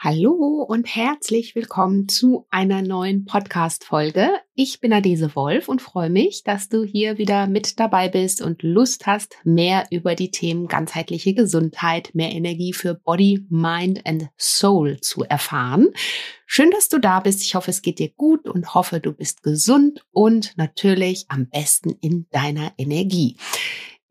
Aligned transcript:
Hallo 0.00 0.62
und 0.62 0.86
herzlich 0.94 1.56
willkommen 1.56 2.06
zu 2.06 2.46
einer 2.50 2.82
neuen 2.82 3.24
Podcast-Folge. 3.24 4.30
Ich 4.54 4.78
bin 4.78 4.92
Adese 4.92 5.34
Wolf 5.34 5.68
und 5.68 5.82
freue 5.82 6.08
mich, 6.08 6.44
dass 6.44 6.68
du 6.68 6.84
hier 6.84 7.18
wieder 7.18 7.48
mit 7.48 7.80
dabei 7.80 8.08
bist 8.08 8.40
und 8.40 8.62
Lust 8.62 9.08
hast, 9.08 9.34
mehr 9.42 9.86
über 9.90 10.14
die 10.14 10.30
Themen 10.30 10.68
ganzheitliche 10.68 11.34
Gesundheit, 11.34 12.10
mehr 12.14 12.30
Energie 12.30 12.72
für 12.72 12.94
Body, 12.94 13.44
Mind 13.50 14.06
and 14.06 14.28
Soul 14.38 15.00
zu 15.00 15.24
erfahren. 15.24 15.88
Schön, 16.46 16.70
dass 16.70 16.88
du 16.88 17.00
da 17.00 17.18
bist. 17.18 17.42
Ich 17.42 17.56
hoffe, 17.56 17.72
es 17.72 17.82
geht 17.82 17.98
dir 17.98 18.10
gut 18.10 18.48
und 18.48 18.74
hoffe, 18.74 19.00
du 19.00 19.12
bist 19.12 19.42
gesund 19.42 20.06
und 20.12 20.56
natürlich 20.56 21.24
am 21.26 21.48
besten 21.48 21.90
in 22.00 22.28
deiner 22.30 22.72
Energie. 22.78 23.36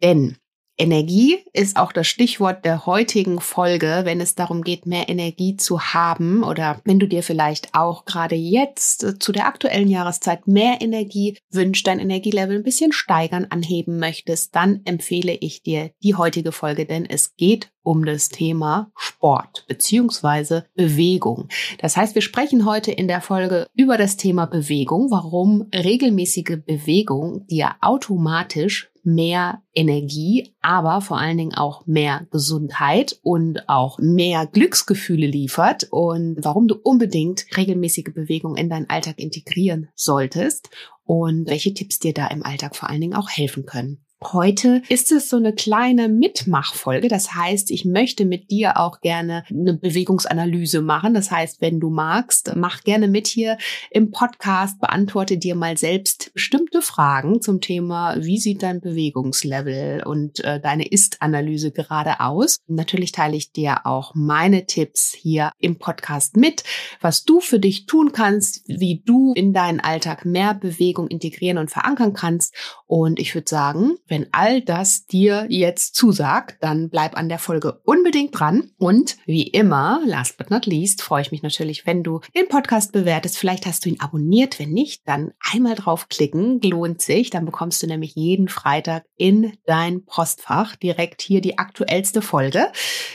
Denn 0.03 0.35
Energie 0.77 1.39
ist 1.53 1.75
auch 1.77 1.91
das 1.91 2.07
Stichwort 2.07 2.63
der 2.63 2.85
heutigen 2.85 3.41
Folge, 3.41 4.01
wenn 4.03 4.21
es 4.21 4.35
darum 4.35 4.63
geht, 4.63 4.85
mehr 4.85 5.09
Energie 5.09 5.57
zu 5.57 5.81
haben 5.81 6.43
oder 6.43 6.81
wenn 6.85 6.99
du 6.99 7.07
dir 7.07 7.23
vielleicht 7.23 7.73
auch 7.73 8.05
gerade 8.05 8.35
jetzt 8.35 9.03
äh, 9.03 9.17
zu 9.17 9.31
der 9.31 9.47
aktuellen 9.47 9.87
Jahreszeit 9.87 10.47
mehr 10.47 10.77
Energie 10.79 11.37
wünscht, 11.49 11.87
dein 11.87 11.99
Energielevel 11.99 12.57
ein 12.57 12.63
bisschen 12.63 12.91
steigern, 12.91 13.47
anheben 13.49 13.97
möchtest, 13.97 14.55
dann 14.55 14.81
empfehle 14.85 15.33
ich 15.33 15.63
dir 15.63 15.89
die 16.03 16.13
heutige 16.13 16.51
Folge, 16.51 16.85
denn 16.85 17.05
es 17.05 17.35
geht 17.35 17.71
um 17.81 18.05
das 18.05 18.29
Thema 18.29 18.91
Sport 18.97 19.65
beziehungsweise 19.67 20.65
Bewegung. 20.75 21.47
Das 21.79 21.95
heißt, 21.95 22.15
wir 22.15 22.21
sprechen 22.21 22.65
heute 22.65 22.91
in 22.91 23.07
der 23.07 23.21
Folge 23.21 23.67
über 23.75 23.97
das 23.97 24.17
Thema 24.17 24.45
Bewegung, 24.45 25.09
warum 25.09 25.67
regelmäßige 25.73 26.57
Bewegung 26.65 27.47
dir 27.47 27.75
automatisch 27.81 28.91
mehr 29.07 29.63
Energie, 29.73 30.53
aber 30.61 30.99
vor 30.99 31.17
allen 31.17 31.37
Dingen 31.37 31.55
auch 31.55 31.87
mehr 31.87 32.27
Gesundheit 32.29 33.17
und 33.23 33.69
auch 33.69 33.99
mehr 33.99 34.45
Glücksgefühle 34.45 35.25
liefert 35.25 35.87
und 35.91 36.35
warum 36.41 36.67
du 36.67 36.75
unbedingt 36.75 37.45
regelmäßige 37.55 38.13
Bewegung 38.13 38.57
in 38.57 38.69
deinen 38.69 38.89
Alltag 38.89 39.19
integrieren 39.19 39.87
solltest 39.95 40.69
und 41.05 41.47
welche 41.47 41.73
Tipps 41.73 41.99
dir 41.99 42.13
da 42.13 42.27
im 42.27 42.43
Alltag 42.43 42.75
vor 42.75 42.89
allen 42.89 42.99
Dingen 42.99 43.15
auch 43.15 43.29
helfen 43.29 43.65
können. 43.65 44.03
Heute 44.23 44.81
ist 44.89 45.11
es 45.11 45.29
so 45.29 45.37
eine 45.37 45.53
kleine 45.53 46.09
Mitmachfolge. 46.09 47.07
Das 47.07 47.35
heißt, 47.35 47.69
ich 47.69 47.85
möchte 47.85 48.25
mit 48.25 48.49
dir 48.49 48.79
auch 48.79 48.99
gerne 48.99 49.43
eine 49.47 49.75
Bewegungsanalyse 49.75 50.81
machen. 50.81 51.13
Das 51.13 51.29
heißt, 51.29 51.61
wenn 51.61 51.79
du 51.79 51.91
magst, 51.91 52.53
mach 52.55 52.83
gerne 52.83 53.07
mit 53.07 53.27
hier 53.27 53.59
im 53.91 54.09
Podcast, 54.09 54.79
beantworte 54.79 55.37
dir 55.37 55.53
mal 55.53 55.77
selbst 55.77 56.31
bestimmte 56.33 56.81
Fragen 56.81 57.41
zum 57.43 57.61
Thema, 57.61 58.15
wie 58.17 58.39
sieht 58.39 58.63
dein 58.63 58.81
Bewegungslevel 58.81 60.01
und 60.03 60.43
äh, 60.43 60.59
deine 60.59 60.87
Ist-Analyse 60.87 61.71
gerade 61.71 62.19
aus. 62.19 62.57
Natürlich 62.65 63.11
teile 63.11 63.37
ich 63.37 63.51
dir 63.51 63.85
auch 63.85 64.15
meine 64.15 64.65
Tipps 64.65 65.13
hier 65.13 65.51
im 65.59 65.77
Podcast 65.77 66.37
mit, 66.37 66.63
was 67.01 67.23
du 67.23 67.39
für 67.39 67.59
dich 67.59 67.85
tun 67.85 68.13
kannst, 68.13 68.63
wie 68.65 69.03
du 69.05 69.33
in 69.35 69.53
deinen 69.53 69.79
Alltag 69.79 70.25
mehr 70.25 70.55
Bewegung 70.55 71.07
integrieren 71.07 71.59
und 71.59 71.69
verankern 71.69 72.13
kannst. 72.13 72.55
Und 72.87 73.19
ich 73.19 73.35
würde 73.35 73.49
sagen, 73.49 73.97
wenn 74.07 74.27
all 74.31 74.61
das 74.61 75.05
dir 75.05 75.45
jetzt 75.49 75.95
zusagt, 75.95 76.57
dann 76.61 76.89
bleib 76.89 77.17
an 77.17 77.27
der 77.27 77.37
Folge 77.37 77.81
unbedingt 77.83 78.39
dran. 78.39 78.71
Und 78.77 79.17
wie 79.25 79.43
immer, 79.43 79.99
last 80.05 80.37
but 80.37 80.49
not 80.49 80.65
least, 80.65 81.01
freue 81.01 81.21
ich 81.21 81.31
mich 81.31 81.43
natürlich, 81.43 81.85
wenn 81.85 82.01
du 82.01 82.21
den 82.33 82.47
Podcast 82.47 82.93
bewertest. 82.93 83.37
Vielleicht 83.37 83.65
hast 83.65 83.83
du 83.83 83.89
ihn 83.89 83.99
abonniert. 83.99 84.57
Wenn 84.57 84.71
nicht, 84.71 85.05
dann 85.05 85.33
einmal 85.39 85.75
draufklicken. 85.75 86.61
Lohnt 86.61 87.01
sich. 87.01 87.29
Dann 87.29 87.45
bekommst 87.45 87.83
du 87.83 87.87
nämlich 87.87 88.15
jeden 88.15 88.47
Freitag 88.47 89.03
in 89.17 89.53
dein 89.65 90.05
Postfach 90.05 90.77
direkt 90.77 91.21
hier 91.21 91.41
die 91.41 91.57
aktuellste 91.57 92.21
Folge. 92.21 92.67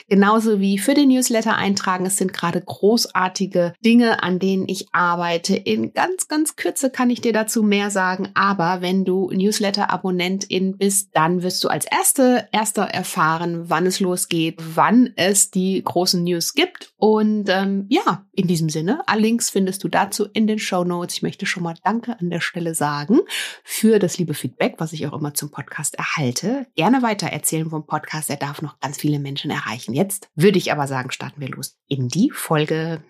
Genauso 0.09 0.61
wie 0.61 0.77
für 0.77 0.93
den 0.93 1.09
Newsletter 1.09 1.57
eintragen. 1.57 2.05
Es 2.05 2.19
sind 2.19 2.35
gerade 2.35 2.61
großartige 2.61 3.73
Dinge, 3.83 4.23
an 4.23 4.39
denen 4.39 4.69
ich 4.69 4.93
arbeite. 4.93 5.57
In 5.57 5.95
ganz, 5.95 6.29
ganz 6.29 6.57
Kürze 6.57 6.91
kann 6.91 7.09
ich 7.09 7.23
dir 7.23 7.33
dazu 7.33 7.63
mehr 7.63 7.91
sagen. 7.91 8.29
Aber 8.35 8.83
wenn 8.83 9.07
du 9.07 9.31
Newsletter-Abonnentin 9.63 10.77
bist, 10.77 11.11
dann 11.15 11.43
wirst 11.43 11.63
du 11.63 11.69
als 11.69 11.87
Erste, 11.87 12.49
Erster 12.53 12.83
erfahren, 12.83 13.71
wann 13.71 13.87
es 13.87 14.01
losgeht, 14.01 14.61
wann 14.75 15.11
es 15.17 15.51
die 15.51 15.83
großen 15.83 16.23
News 16.23 16.55
gibt. 16.55 16.93
Und 16.97 17.49
ähm, 17.49 17.87
ja, 17.89 18.27
in 18.33 18.49
diesem 18.49 18.69
Sinne, 18.69 19.03
alle 19.07 19.23
Links 19.23 19.51
findest 19.51 19.85
du 19.85 19.89
dazu 19.89 20.27
in 20.33 20.47
den 20.47 20.59
Show 20.59 20.83
Notes. 20.85 21.17
Ich 21.17 21.23
möchte 21.23 21.47
schon 21.47 21.63
mal 21.63 21.75
Danke 21.85 22.19
an 22.19 22.31
der 22.31 22.41
Stelle 22.41 22.75
sagen 22.75 23.21
für 23.63 23.99
das 23.99 24.19
liebe 24.19 24.35
Feedback, 24.35 24.75
was 24.79 24.93
ich 24.93 25.07
auch 25.07 25.13
immer 25.13 25.35
zum 25.35 25.51
Podcast 25.51 25.95
erhalte. 25.95 26.67
Gerne 26.75 27.03
weiter 27.03 27.29
erzählen 27.29 27.71
vom 27.71 27.87
Podcast. 27.87 28.31
Er 28.31 28.37
darf 28.37 28.63
noch 28.63 28.81
ganz 28.81 28.99
viele 28.99 29.21
Menschen 29.21 29.51
erreichen. 29.51 29.95
Jetzt 29.95 30.29
würde 30.35 30.59
ich 30.59 30.73
aber 30.73 30.89
sagen, 30.89 31.13
starten 31.13 31.41
wir 31.41 31.49
los 31.49 31.77
in 31.87 32.09
die 32.09 32.31
Folge. 32.33 33.03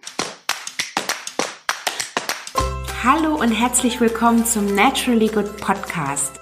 Hallo 3.03 3.35
und 3.35 3.51
herzlich 3.51 4.01
willkommen 4.01 4.45
zum 4.45 4.75
Naturally 4.77 5.27
Good 5.27 5.57
Podcast 5.57 6.42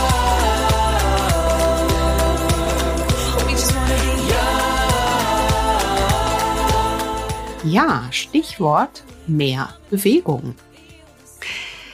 Ja, 7.63 8.07
Stichwort 8.09 9.03
mehr 9.27 9.69
Bewegung. 9.91 10.55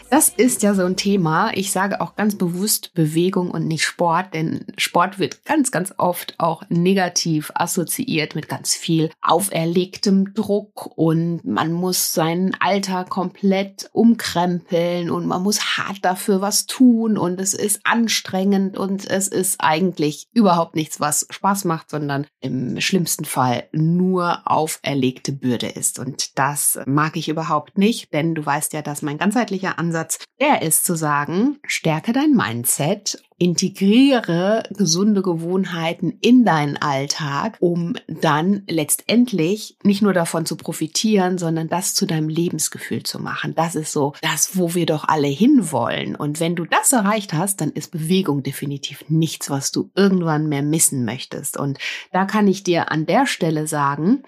Das 0.09 0.29
ist 0.29 0.63
ja 0.63 0.73
so 0.73 0.85
ein 0.85 0.95
Thema. 0.95 1.51
Ich 1.53 1.73
sage 1.73 2.00
auch 2.00 2.16
ganz 2.16 2.38
bewusst 2.38 2.94
Bewegung 2.94 3.51
und 3.51 3.68
nicht 3.68 3.84
Sport, 3.84 4.34
denn 4.34 4.66
Sport 4.78 5.19
wird 5.19 5.44
ganz, 5.44 5.69
ganz 5.69 5.94
oft 5.97 6.35
auch 6.38 6.63
negativ 6.69 7.51
assoziiert 7.53 8.34
mit 8.34 8.47
ganz 8.47 8.73
viel 8.73 9.09
auferlegtem 9.22 10.34
Druck 10.34 10.97
und 10.97 11.44
man 11.44 11.73
muss 11.73 12.13
seinen 12.13 12.56
Alltag 12.62 13.09
komplett 13.09 13.90
umkrempeln 13.91 15.09
und 15.09 15.28
man 15.28 15.44
muss 15.44 15.78
hart 15.78 16.06
dafür 16.06 16.40
was 16.40 16.67
tun 16.67 17.17
und 17.17 17.41
es 17.41 17.53
ist 17.53 17.81
anstrengend 17.84 18.78
und 18.78 19.06
es 19.09 19.28
ist 19.28 19.57
eigentlich 19.59 20.29
überhaupt 20.31 20.75
nichts, 20.75 21.01
was 21.01 21.28
Spaß 21.29 21.66
macht, 21.66 21.90
sondern 21.90 22.25
im 22.40 22.79
schlimmsten 22.79 23.25
Fall 23.25 23.66
nur 23.73 24.41
auferlegte 24.46 25.34
Bürde 25.34 25.67
ist. 25.67 26.00
Und 26.00 26.40
das 26.40 26.79
mag 26.85 27.17
ich 27.17 27.28
überhaupt 27.28 27.78
nicht, 27.78 28.13
denn 28.13 28.35
du 28.35 28.46
weißt 28.46 28.72
ja, 28.72 28.81
dass 28.81 29.01
mein 29.01 29.17
ganzheitlicher 29.17 29.78
Ansatz 29.78 29.97
Ansatz, 29.97 30.19
der 30.40 30.62
ist 30.62 30.85
zu 30.85 30.96
sagen, 30.96 31.58
stärke 31.66 32.13
dein 32.13 32.34
Mindset, 32.34 33.24
integriere 33.40 34.63
gesunde 34.69 35.24
Gewohnheiten 35.24 36.19
in 36.22 36.46
deinen 36.46 36.78
Alltag, 36.78 37.58
um 37.59 37.96
dann 38.08 38.62
letztendlich 38.68 39.78
nicht 39.84 40.03
nur 40.03 40.13
davon 40.13 40.46
zu 40.46 40.56
profitieren, 40.56 41.40
sondern 41.40 41.68
das 41.68 41.96
zu 41.96 42.06
deinem 42.06 42.30
Lebensgefühl 42.30 43.03
zu 43.03 43.19
machen. 43.19 43.56
Das 43.56 43.74
ist 43.74 43.91
so 43.91 44.13
das, 44.22 44.56
wo 44.56 44.75
wir 44.75 44.85
doch 44.85 45.08
alle 45.08 45.28
hinwollen. 45.28 46.16
Und 46.16 46.40
wenn 46.40 46.56
du 46.56 46.66
das 46.66 46.91
erreicht 46.94 47.34
hast, 47.34 47.62
dann 47.62 47.72
ist 47.72 47.91
Bewegung 47.91 48.44
definitiv 48.44 49.03
nichts, 49.08 49.50
was 49.50 49.72
du 49.72 49.90
irgendwann 49.96 50.47
mehr 50.47 50.62
missen 50.64 51.06
möchtest. 51.06 51.58
Und 51.58 51.79
da 52.12 52.25
kann 52.25 52.47
ich 52.47 52.64
dir 52.64 52.91
an 52.91 53.08
der 53.08 53.25
Stelle 53.25 53.66
sagen, 53.66 54.22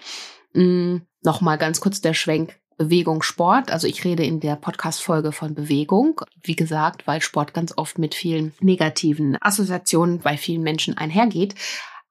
mm, 0.54 0.98
Nochmal 1.22 1.58
ganz 1.58 1.82
kurz 1.82 2.00
der 2.00 2.14
Schwenk 2.14 2.58
Bewegung, 2.80 3.22
Sport. 3.22 3.70
Also 3.70 3.86
ich 3.86 4.06
rede 4.06 4.24
in 4.24 4.40
der 4.40 4.56
Podcast-Folge 4.56 5.32
von 5.32 5.54
Bewegung. 5.54 6.22
Wie 6.42 6.56
gesagt, 6.56 7.06
weil 7.06 7.20
Sport 7.20 7.52
ganz 7.52 7.74
oft 7.76 7.98
mit 7.98 8.14
vielen 8.14 8.54
negativen 8.60 9.36
Assoziationen 9.38 10.20
bei 10.20 10.38
vielen 10.38 10.62
Menschen 10.62 10.96
einhergeht. 10.96 11.54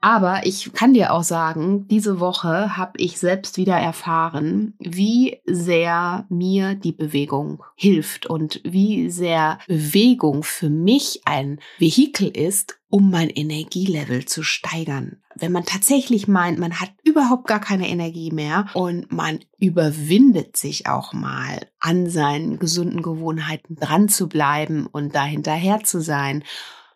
Aber 0.01 0.45
ich 0.45 0.71
kann 0.73 0.93
dir 0.93 1.11
auch 1.13 1.23
sagen, 1.23 1.87
diese 1.89 2.19
Woche 2.21 2.77
habe 2.77 2.93
ich 2.97 3.19
selbst 3.19 3.57
wieder 3.57 3.75
erfahren, 3.75 4.73
wie 4.79 5.41
sehr 5.45 6.25
mir 6.29 6.75
die 6.75 6.93
Bewegung 6.93 7.63
hilft 7.75 8.25
und 8.25 8.61
wie 8.63 9.09
sehr 9.09 9.59
Bewegung 9.67 10.43
für 10.43 10.69
mich 10.69 11.21
ein 11.25 11.59
Vehikel 11.79 12.29
ist, 12.29 12.79
um 12.89 13.11
mein 13.11 13.29
Energielevel 13.29 14.25
zu 14.25 14.41
steigern. 14.41 15.17
Wenn 15.35 15.51
man 15.51 15.65
tatsächlich 15.65 16.27
meint, 16.27 16.59
man 16.59 16.79
hat 16.79 16.91
überhaupt 17.03 17.47
gar 17.47 17.59
keine 17.59 17.89
Energie 17.89 18.31
mehr 18.31 18.67
und 18.73 19.11
man 19.11 19.39
überwindet 19.59 20.57
sich 20.57 20.87
auch 20.87 21.13
mal 21.13 21.67
an 21.79 22.09
seinen 22.09 22.57
gesunden 22.57 23.01
Gewohnheiten 23.01 23.75
dran 23.75 24.09
zu 24.09 24.27
bleiben 24.27 24.87
und 24.87 25.13
da 25.13 25.23
hinterher 25.23 25.83
zu 25.83 26.01
sein 26.01 26.43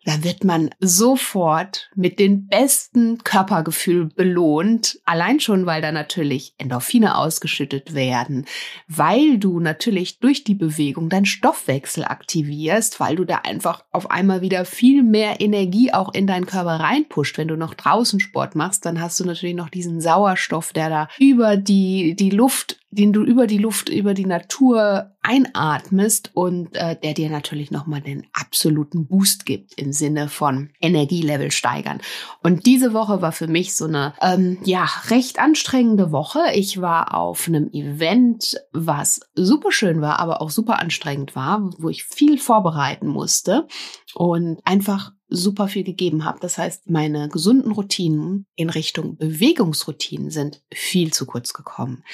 dann 0.04 0.24
wird 0.24 0.44
man 0.44 0.70
sofort 0.80 1.90
mit 1.94 2.18
den 2.18 2.46
besten 2.46 3.18
Körpergefühl 3.24 4.06
belohnt. 4.06 4.98
Allein 5.04 5.40
schon, 5.40 5.66
weil 5.66 5.82
da 5.82 5.92
natürlich 5.92 6.54
Endorphine 6.58 7.16
ausgeschüttet 7.16 7.94
werden, 7.94 8.46
weil 8.86 9.38
du 9.38 9.60
natürlich 9.60 10.20
durch 10.20 10.44
die 10.44 10.54
Bewegung 10.54 11.08
deinen 11.08 11.26
Stoffwechsel 11.26 12.04
aktivierst, 12.04 13.00
weil 13.00 13.16
du 13.16 13.24
da 13.24 13.38
einfach 13.44 13.84
auf 13.90 14.10
einmal 14.10 14.40
wieder 14.40 14.64
viel 14.64 15.02
mehr 15.02 15.40
Energie 15.40 15.92
auch 15.92 16.12
in 16.12 16.26
deinen 16.26 16.46
Körper 16.46 16.80
reinpusht. 16.80 17.38
Wenn 17.38 17.48
du 17.48 17.56
noch 17.56 17.74
draußen 17.74 18.20
Sport 18.20 18.54
machst, 18.54 18.84
dann 18.84 19.00
hast 19.00 19.18
du 19.20 19.24
natürlich 19.24 19.56
noch 19.56 19.70
diesen 19.70 20.00
Sauerstoff, 20.00 20.72
der 20.72 20.90
da 20.90 21.08
über 21.18 21.56
die, 21.56 22.14
die 22.14 22.30
Luft 22.30 22.78
den 22.94 23.12
du 23.12 23.22
über 23.22 23.46
die 23.46 23.58
Luft, 23.58 23.88
über 23.88 24.14
die 24.14 24.26
Natur 24.26 25.10
einatmest 25.22 26.30
und 26.34 26.74
äh, 26.76 26.96
der 27.00 27.14
dir 27.14 27.30
natürlich 27.30 27.70
nochmal 27.70 28.02
den 28.02 28.26
absoluten 28.32 29.06
Boost 29.06 29.46
gibt 29.46 29.72
im 29.74 29.92
Sinne 29.92 30.28
von 30.28 30.70
Energielevel 30.80 31.50
steigern. 31.50 32.00
Und 32.42 32.66
diese 32.66 32.92
Woche 32.92 33.22
war 33.22 33.32
für 33.32 33.46
mich 33.46 33.74
so 33.74 33.86
eine 33.86 34.14
ähm, 34.20 34.58
ja 34.64 34.86
recht 35.08 35.38
anstrengende 35.38 36.12
Woche. 36.12 36.40
Ich 36.54 36.80
war 36.80 37.14
auf 37.14 37.48
einem 37.48 37.70
Event, 37.72 38.60
was 38.72 39.20
super 39.34 39.72
schön 39.72 40.00
war, 40.00 40.20
aber 40.20 40.42
auch 40.42 40.50
super 40.50 40.78
anstrengend 40.78 41.34
war, 41.34 41.70
wo 41.78 41.88
ich 41.88 42.04
viel 42.04 42.38
vorbereiten 42.38 43.06
musste 43.06 43.66
und 44.14 44.60
einfach 44.64 45.12
super 45.28 45.68
viel 45.68 45.84
gegeben 45.84 46.24
habe. 46.24 46.38
Das 46.40 46.58
heißt, 46.58 46.90
meine 46.90 47.28
gesunden 47.28 47.72
Routinen 47.72 48.46
in 48.56 48.70
Richtung 48.70 49.16
Bewegungsroutinen 49.16 50.30
sind 50.30 50.62
viel 50.72 51.12
zu 51.12 51.26
kurz 51.26 51.52
gekommen. 51.52 52.04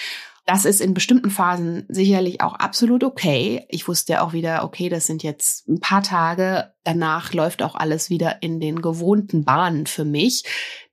Das 0.50 0.64
ist 0.64 0.80
in 0.80 0.94
bestimmten 0.94 1.30
Phasen 1.30 1.86
sicherlich 1.88 2.40
auch 2.40 2.54
absolut 2.54 3.04
okay. 3.04 3.66
Ich 3.68 3.86
wusste 3.86 4.14
ja 4.14 4.22
auch 4.22 4.32
wieder, 4.32 4.64
okay, 4.64 4.88
das 4.88 5.06
sind 5.06 5.22
jetzt 5.22 5.68
ein 5.68 5.78
paar 5.78 6.02
Tage. 6.02 6.72
Danach 6.84 7.34
läuft 7.34 7.62
auch 7.62 7.74
alles 7.74 8.08
wieder 8.08 8.42
in 8.42 8.58
den 8.60 8.80
gewohnten 8.80 9.44
Bahnen 9.44 9.86
für 9.86 10.04
mich. 10.04 10.44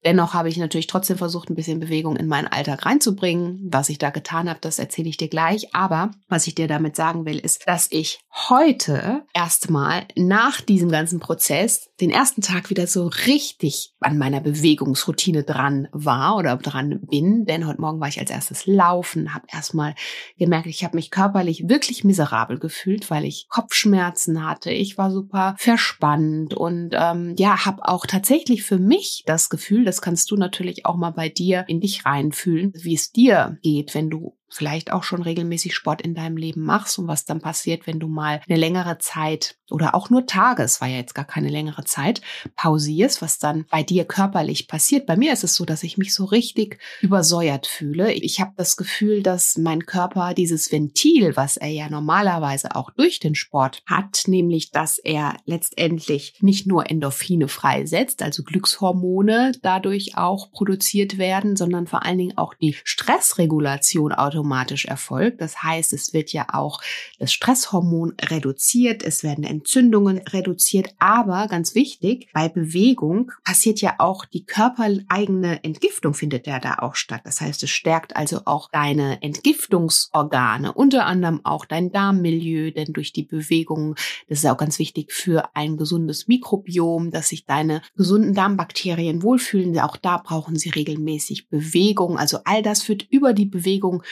Dennoch 0.05 0.33
habe 0.33 0.47
ich 0.47 0.57
natürlich 0.57 0.87
trotzdem 0.87 1.17
versucht, 1.17 1.49
ein 1.49 1.55
bisschen 1.55 1.79
Bewegung 1.79 2.15
in 2.15 2.27
meinen 2.27 2.47
Alltag 2.47 2.85
reinzubringen. 2.85 3.67
Was 3.69 3.89
ich 3.89 3.97
da 3.97 4.09
getan 4.09 4.49
habe, 4.49 4.59
das 4.61 4.79
erzähle 4.79 5.09
ich 5.09 5.17
dir 5.17 5.27
gleich. 5.27 5.73
Aber 5.75 6.11
was 6.29 6.47
ich 6.47 6.55
dir 6.55 6.67
damit 6.67 6.95
sagen 6.95 7.25
will, 7.25 7.39
ist, 7.39 7.67
dass 7.67 7.87
ich 7.91 8.19
heute 8.49 9.23
erstmal 9.33 10.05
nach 10.15 10.61
diesem 10.61 10.89
ganzen 10.89 11.19
Prozess 11.19 11.89
den 11.99 12.09
ersten 12.09 12.41
Tag 12.41 12.69
wieder 12.69 12.87
so 12.87 13.07
richtig 13.25 13.95
an 13.99 14.17
meiner 14.17 14.39
Bewegungsroutine 14.39 15.43
dran 15.43 15.89
war 15.91 16.37
oder 16.37 16.55
dran 16.55 17.01
bin. 17.09 17.45
Denn 17.45 17.67
heute 17.67 17.81
Morgen 17.81 17.99
war 17.99 18.07
ich 18.07 18.19
als 18.19 18.31
erstes 18.31 18.65
laufen, 18.65 19.33
habe 19.33 19.47
erstmal 19.51 19.95
gemerkt, 20.37 20.67
ich 20.67 20.83
habe 20.83 20.95
mich 20.95 21.11
körperlich 21.11 21.67
wirklich 21.67 22.03
miserabel 22.03 22.59
gefühlt, 22.59 23.09
weil 23.09 23.25
ich 23.25 23.47
Kopfschmerzen 23.49 24.47
hatte. 24.47 24.71
Ich 24.71 24.97
war 24.97 25.11
super 25.11 25.55
verspannt 25.77 26.55
und 26.55 26.91
ähm, 26.93 27.35
ja, 27.37 27.65
habe 27.65 27.87
auch 27.87 28.07
tatsächlich 28.07 28.63
für 28.63 28.79
mich 28.79 29.23
das 29.27 29.49
Gefühl, 29.49 29.85
das 29.85 30.01
kannst 30.01 30.31
du 30.31 30.35
natürlich 30.35 30.85
auch 30.85 30.97
mal 30.97 31.11
bei 31.11 31.29
dir 31.29 31.65
in 31.67 31.79
dich 31.79 32.03
reinfühlen, 32.05 32.73
wie 32.75 32.95
es 32.95 33.11
dir 33.11 33.59
geht, 33.61 33.93
wenn 33.93 34.09
du 34.09 34.35
vielleicht 34.49 34.91
auch 34.91 35.03
schon 35.03 35.21
regelmäßig 35.21 35.75
Sport 35.75 36.01
in 36.01 36.15
deinem 36.15 36.37
Leben 36.37 36.63
machst 36.63 36.97
und 36.99 37.07
was 37.07 37.25
dann 37.25 37.41
passiert, 37.41 37.87
wenn 37.87 37.99
du 37.99 38.07
mal 38.07 38.41
eine 38.47 38.57
längere 38.57 38.97
Zeit 38.97 39.57
oder 39.69 39.95
auch 39.95 40.09
nur 40.09 40.25
Tage, 40.25 40.63
es 40.63 40.79
war 40.79 40.87
ja 40.87 40.97
jetzt 40.97 41.13
gar 41.13 41.25
keine 41.25 41.49
längere 41.49 41.83
Zeit, 41.83 42.21
pausierst, 42.55 43.21
was 43.21 43.37
dann 43.37 43.65
bei 43.69 43.83
dir 43.83 44.05
körperlich 44.05 44.67
passiert. 44.67 45.05
Bei 45.05 45.17
mir 45.17 45.33
ist 45.33 45.43
es 45.43 45.55
so, 45.55 45.65
dass 45.65 45.83
ich 45.83 45.97
mich 45.97 46.13
so 46.13 46.23
richtig 46.23 46.79
übersäuert 47.01 47.67
fühle. 47.67 48.13
Ich 48.13 48.39
habe 48.39 48.53
das 48.55 48.77
Gefühl, 48.77 49.21
dass 49.23 49.57
mein 49.57 49.85
Körper 49.85 50.33
dieses 50.33 50.71
Ventil, 50.71 51.35
was 51.35 51.57
er 51.57 51.67
ja 51.67 51.89
normalerweise 51.89 52.75
auch 52.75 52.91
durch 52.91 53.19
den 53.19 53.35
Sport 53.35 53.83
hat, 53.85 54.23
nämlich 54.27 54.71
dass 54.71 54.97
er 54.99 55.35
letztendlich 55.45 56.35
nicht 56.39 56.65
nur 56.65 56.89
Endorphine 56.89 57.49
freisetzt, 57.49 58.21
also 58.21 58.43
Glückshormone 58.43 59.51
dadurch 59.61 60.17
auch 60.17 60.51
produziert 60.51 61.17
werden, 61.17 61.57
sondern 61.57 61.87
vor 61.87 62.05
allen 62.05 62.17
Dingen 62.17 62.37
auch 62.37 62.53
die 62.53 62.75
Stressregulation 62.85 64.13
automatisch 64.13 64.36
erfolgt. 64.85 65.41
Das 65.41 65.63
heißt, 65.63 65.93
es 65.93 66.13
wird 66.13 66.33
ja 66.33 66.47
auch 66.53 66.81
das 67.19 67.33
Stresshormon 67.33 68.13
reduziert, 68.21 69.03
es 69.03 69.23
werden 69.23 69.43
Entzündungen 69.43 70.19
reduziert, 70.19 70.89
aber 70.99 71.47
ganz 71.47 71.75
wichtig, 71.75 72.29
bei 72.33 72.49
Bewegung 72.49 73.31
passiert 73.43 73.81
ja 73.81 73.95
auch 73.99 74.25
die 74.25 74.45
körpereigene 74.45 75.63
Entgiftung 75.63 76.13
findet 76.13 76.47
ja 76.47 76.59
da 76.59 76.79
auch 76.79 76.95
statt. 76.95 77.21
Das 77.23 77.41
heißt, 77.41 77.63
es 77.63 77.69
stärkt 77.69 78.15
also 78.15 78.41
auch 78.45 78.69
deine 78.71 79.21
Entgiftungsorgane, 79.21 80.73
unter 80.73 81.05
anderem 81.05 81.41
auch 81.43 81.65
dein 81.65 81.91
Darmmilieu, 81.91 82.71
denn 82.71 82.93
durch 82.93 83.13
die 83.13 83.23
Bewegung, 83.23 83.95
das 84.27 84.39
ist 84.39 84.45
auch 84.45 84.57
ganz 84.57 84.79
wichtig 84.79 85.11
für 85.11 85.55
ein 85.55 85.77
gesundes 85.77 86.27
Mikrobiom, 86.27 87.11
dass 87.11 87.29
sich 87.29 87.45
deine 87.45 87.81
gesunden 87.95 88.33
Darmbakterien 88.33 89.23
wohlfühlen. 89.23 89.79
Auch 89.79 89.97
da 89.97 90.17
brauchen 90.17 90.55
sie 90.55 90.69
regelmäßig 90.69 91.49
Bewegung. 91.49 92.17
Also 92.17 92.39
all 92.45 92.61
das 92.61 92.81
führt 92.83 93.07
über 93.09 93.33
die 93.33 93.45
Bewegung 93.45 94.03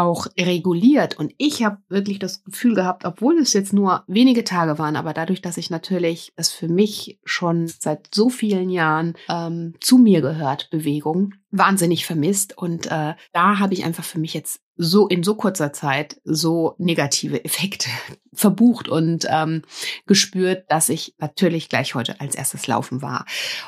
auch 0.00 0.26
reguliert. 0.38 1.18
Und 1.18 1.32
ich 1.38 1.64
habe 1.64 1.78
wirklich 1.88 2.18
das 2.18 2.44
Gefühl 2.44 2.74
gehabt, 2.74 3.04
obwohl 3.04 3.38
es 3.38 3.52
jetzt 3.52 3.72
nur 3.72 4.04
wenige 4.06 4.44
Tage 4.44 4.78
waren, 4.78 4.96
aber 4.96 5.12
dadurch, 5.12 5.42
dass 5.42 5.56
ich 5.56 5.70
natürlich 5.70 6.32
es 6.36 6.50
für 6.50 6.68
mich 6.68 7.18
schon 7.24 7.66
seit 7.68 8.08
so 8.14 8.28
vielen 8.28 8.70
Jahren 8.70 9.14
ähm, 9.28 9.74
zu 9.80 9.98
mir 9.98 10.20
gehört, 10.20 10.70
Bewegung, 10.70 11.34
wahnsinnig 11.50 12.06
vermisst. 12.06 12.56
Und 12.56 12.86
äh, 12.86 13.14
da 13.32 13.58
habe 13.58 13.74
ich 13.74 13.84
einfach 13.84 14.04
für 14.04 14.18
mich 14.18 14.34
jetzt 14.34 14.60
so 14.78 15.08
in 15.08 15.22
so 15.22 15.34
kurzer 15.34 15.72
Zeit 15.72 16.20
so 16.24 16.74
negative 16.78 17.44
Effekte 17.44 17.90
verbucht 18.32 18.88
und 18.88 19.26
ähm, 19.28 19.62
gespürt, 20.06 20.64
dass 20.68 20.88
ich 20.88 21.14
natürlich 21.18 21.68
gleich 21.68 21.94
heute 21.94 22.20
als 22.20 22.36
erstes 22.36 22.66
laufen 22.68 23.02
war. 23.02 23.26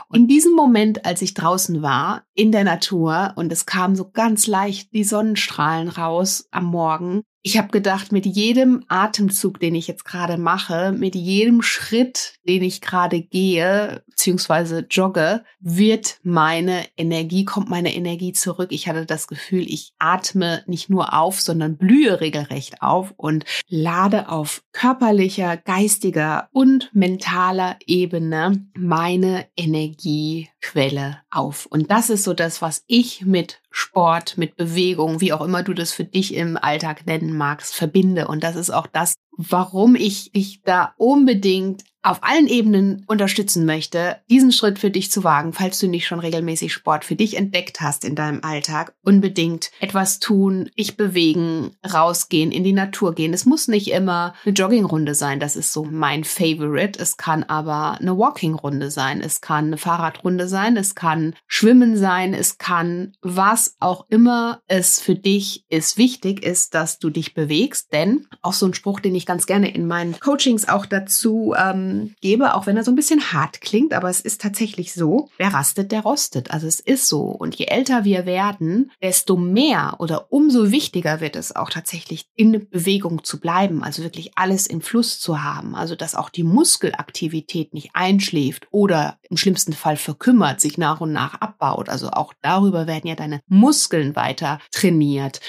Und 0.08 0.20
in 0.20 0.28
diesem 0.28 0.54
Moment, 0.54 1.04
als 1.04 1.20
ich 1.20 1.34
draußen 1.34 1.82
war, 1.82 2.24
in 2.34 2.52
der 2.52 2.64
Natur 2.64 3.32
und 3.36 3.52
es 3.52 3.66
kam 3.66 3.96
so 3.96 4.08
ganz 4.10 4.46
leicht 4.46 4.94
die 4.94 5.04
Sonnenstrahlen 5.04 5.88
raus 5.88 6.46
am 6.52 6.66
Morgen, 6.66 7.24
ich 7.42 7.56
habe 7.56 7.68
gedacht, 7.68 8.12
mit 8.12 8.26
jedem 8.26 8.84
Atemzug, 8.88 9.60
den 9.60 9.74
ich 9.74 9.88
jetzt 9.88 10.04
gerade 10.04 10.36
mache, 10.36 10.92
mit 10.92 11.14
jedem 11.14 11.62
Schritt, 11.62 12.34
den 12.46 12.62
ich 12.62 12.80
gerade 12.80 13.22
gehe, 13.22 14.02
beziehungsweise 14.06 14.86
jogge, 14.90 15.42
wird 15.60 16.18
meine 16.22 16.84
Energie, 16.98 17.46
kommt 17.46 17.70
meine 17.70 17.94
Energie 17.94 18.32
zurück. 18.32 18.72
Ich 18.72 18.88
hatte 18.88 19.06
das 19.06 19.26
Gefühl, 19.26 19.64
ich 19.66 19.94
atme 19.98 20.62
nicht 20.66 20.90
nur 20.90 21.14
auf, 21.14 21.40
sondern 21.40 21.78
blühe 21.78 22.20
regelrecht 22.20 22.82
auf 22.82 23.14
und 23.16 23.44
lade 23.68 24.28
auf 24.28 24.62
körperlicher, 24.72 25.56
geistiger 25.56 26.48
und 26.52 26.90
mentaler 26.92 27.78
Ebene 27.86 28.66
meine 28.76 29.46
Energiequelle 29.56 31.18
auf. 31.30 31.64
Und 31.66 31.90
das 31.90 32.10
ist 32.10 32.24
so 32.24 32.34
das, 32.34 32.60
was 32.60 32.84
ich 32.86 33.24
mit 33.24 33.60
Sport, 33.70 34.36
mit 34.36 34.56
Bewegung, 34.56 35.20
wie 35.20 35.32
auch 35.32 35.42
immer 35.42 35.62
du 35.62 35.74
das 35.74 35.92
für 35.92 36.04
dich 36.04 36.34
im 36.34 36.56
Alltag 36.56 37.06
nennen 37.06 37.36
magst, 37.36 37.74
verbinde. 37.74 38.28
Und 38.28 38.42
das 38.42 38.56
ist 38.56 38.70
auch 38.70 38.86
das, 38.86 39.14
warum 39.36 39.94
ich 39.94 40.32
dich 40.32 40.62
da 40.62 40.94
unbedingt 40.96 41.84
auf 42.02 42.22
allen 42.22 42.46
Ebenen 42.46 43.04
unterstützen 43.06 43.66
möchte, 43.66 44.16
diesen 44.30 44.52
Schritt 44.52 44.78
für 44.78 44.90
dich 44.90 45.10
zu 45.10 45.22
wagen, 45.22 45.52
falls 45.52 45.78
du 45.78 45.86
nicht 45.86 46.06
schon 46.06 46.20
regelmäßig 46.20 46.72
Sport 46.72 47.04
für 47.04 47.14
dich 47.14 47.36
entdeckt 47.36 47.80
hast 47.80 48.04
in 48.04 48.14
deinem 48.14 48.42
Alltag, 48.42 48.94
unbedingt 49.02 49.70
etwas 49.80 50.18
tun, 50.18 50.70
dich 50.78 50.96
bewegen, 50.96 51.72
rausgehen, 51.86 52.52
in 52.52 52.64
die 52.64 52.72
Natur 52.72 53.14
gehen. 53.14 53.34
Es 53.34 53.44
muss 53.44 53.68
nicht 53.68 53.90
immer 53.90 54.34
eine 54.44 54.54
Joggingrunde 54.54 55.14
sein, 55.14 55.40
das 55.40 55.56
ist 55.56 55.72
so 55.72 55.84
mein 55.84 56.24
Favorite. 56.24 56.98
Es 56.98 57.16
kann 57.16 57.42
aber 57.44 57.98
eine 58.00 58.16
Walkingrunde 58.16 58.90
sein, 58.90 59.20
es 59.20 59.40
kann 59.40 59.66
eine 59.66 59.76
Fahrradrunde 59.76 60.48
sein, 60.48 60.76
es 60.76 60.94
kann 60.94 61.34
Schwimmen 61.46 61.96
sein, 61.96 62.32
es 62.32 62.56
kann 62.56 63.12
was 63.20 63.76
auch 63.78 64.06
immer 64.08 64.62
es 64.68 65.00
für 65.00 65.14
dich 65.14 65.64
ist. 65.68 65.98
Wichtig 65.98 66.42
ist, 66.42 66.74
dass 66.74 66.98
du 66.98 67.10
dich 67.10 67.34
bewegst, 67.34 67.92
denn 67.92 68.26
auch 68.40 68.54
so 68.54 68.66
ein 68.66 68.74
Spruch, 68.74 69.00
den 69.00 69.14
ich 69.14 69.26
ganz 69.26 69.46
gerne 69.46 69.74
in 69.74 69.86
meinen 69.86 70.18
Coachings 70.18 70.68
auch 70.68 70.86
dazu 70.86 71.54
ähm, 71.58 71.89
gebe, 72.20 72.54
auch 72.54 72.66
wenn 72.66 72.76
er 72.76 72.84
so 72.84 72.90
ein 72.90 72.96
bisschen 72.96 73.32
hart 73.32 73.60
klingt, 73.60 73.92
aber 73.92 74.08
es 74.08 74.20
ist 74.20 74.40
tatsächlich 74.40 74.92
so, 74.92 75.28
wer 75.38 75.52
rastet, 75.52 75.92
der 75.92 76.00
rostet. 76.00 76.50
Also 76.50 76.66
es 76.66 76.80
ist 76.80 77.08
so. 77.08 77.22
Und 77.22 77.54
je 77.56 77.66
älter 77.66 78.04
wir 78.04 78.26
werden, 78.26 78.90
desto 79.02 79.36
mehr 79.36 79.96
oder 79.98 80.32
umso 80.32 80.70
wichtiger 80.70 81.20
wird 81.20 81.36
es 81.36 81.54
auch 81.54 81.70
tatsächlich 81.70 82.26
in 82.34 82.68
Bewegung 82.70 83.24
zu 83.24 83.40
bleiben, 83.40 83.82
also 83.82 84.02
wirklich 84.02 84.32
alles 84.36 84.66
im 84.66 84.80
Fluss 84.80 85.20
zu 85.20 85.42
haben. 85.42 85.74
Also 85.74 85.96
dass 85.96 86.14
auch 86.14 86.30
die 86.30 86.44
Muskelaktivität 86.44 87.74
nicht 87.74 87.90
einschläft 87.94 88.66
oder 88.70 89.18
im 89.28 89.36
schlimmsten 89.36 89.72
Fall 89.72 89.96
verkümmert, 89.96 90.60
sich 90.60 90.78
nach 90.78 91.00
und 91.00 91.12
nach 91.12 91.34
abbaut. 91.40 91.88
Also 91.88 92.10
auch 92.10 92.32
darüber 92.42 92.86
werden 92.86 93.08
ja 93.08 93.14
deine 93.14 93.40
Muskeln 93.46 94.16
weiter 94.16 94.58
trainiert. 94.70 95.40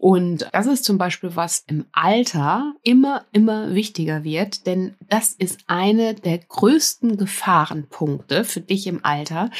Und 0.00 0.48
das 0.52 0.66
ist 0.66 0.86
zum 0.86 0.96
Beispiel, 0.96 1.36
was 1.36 1.62
im 1.66 1.84
Alter 1.92 2.72
immer, 2.82 3.26
immer 3.32 3.74
wichtiger 3.74 4.24
wird, 4.24 4.66
denn 4.66 4.96
das 5.10 5.34
ist 5.34 5.60
eine 5.66 6.14
der 6.14 6.38
größten 6.38 7.18
Gefahrenpunkte 7.18 8.44
für 8.44 8.62
dich 8.62 8.86
im 8.86 9.04
Alter, 9.04 9.50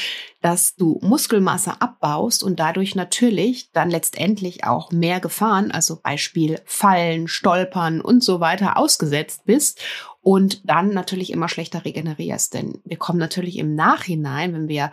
dass 0.41 0.75
du 0.75 0.97
Muskelmasse 1.03 1.79
abbaust 1.79 2.43
und 2.43 2.59
dadurch 2.59 2.95
natürlich 2.95 3.71
dann 3.71 3.91
letztendlich 3.91 4.63
auch 4.63 4.91
mehr 4.91 5.19
Gefahren, 5.19 5.69
also 5.69 5.99
Beispiel 6.01 6.59
Fallen, 6.65 7.27
Stolpern 7.27 8.01
und 8.01 8.23
so 8.23 8.39
weiter 8.39 8.77
ausgesetzt 8.77 9.43
bist 9.45 9.79
und 10.21 10.67
dann 10.67 10.91
natürlich 10.91 11.31
immer 11.31 11.49
schlechter 11.49 11.85
regenerierst. 11.85 12.55
Denn 12.55 12.81
wir 12.83 12.97
kommen 12.97 13.19
natürlich 13.19 13.59
im 13.59 13.75
Nachhinein, 13.75 14.55
wenn 14.55 14.67
wir 14.67 14.89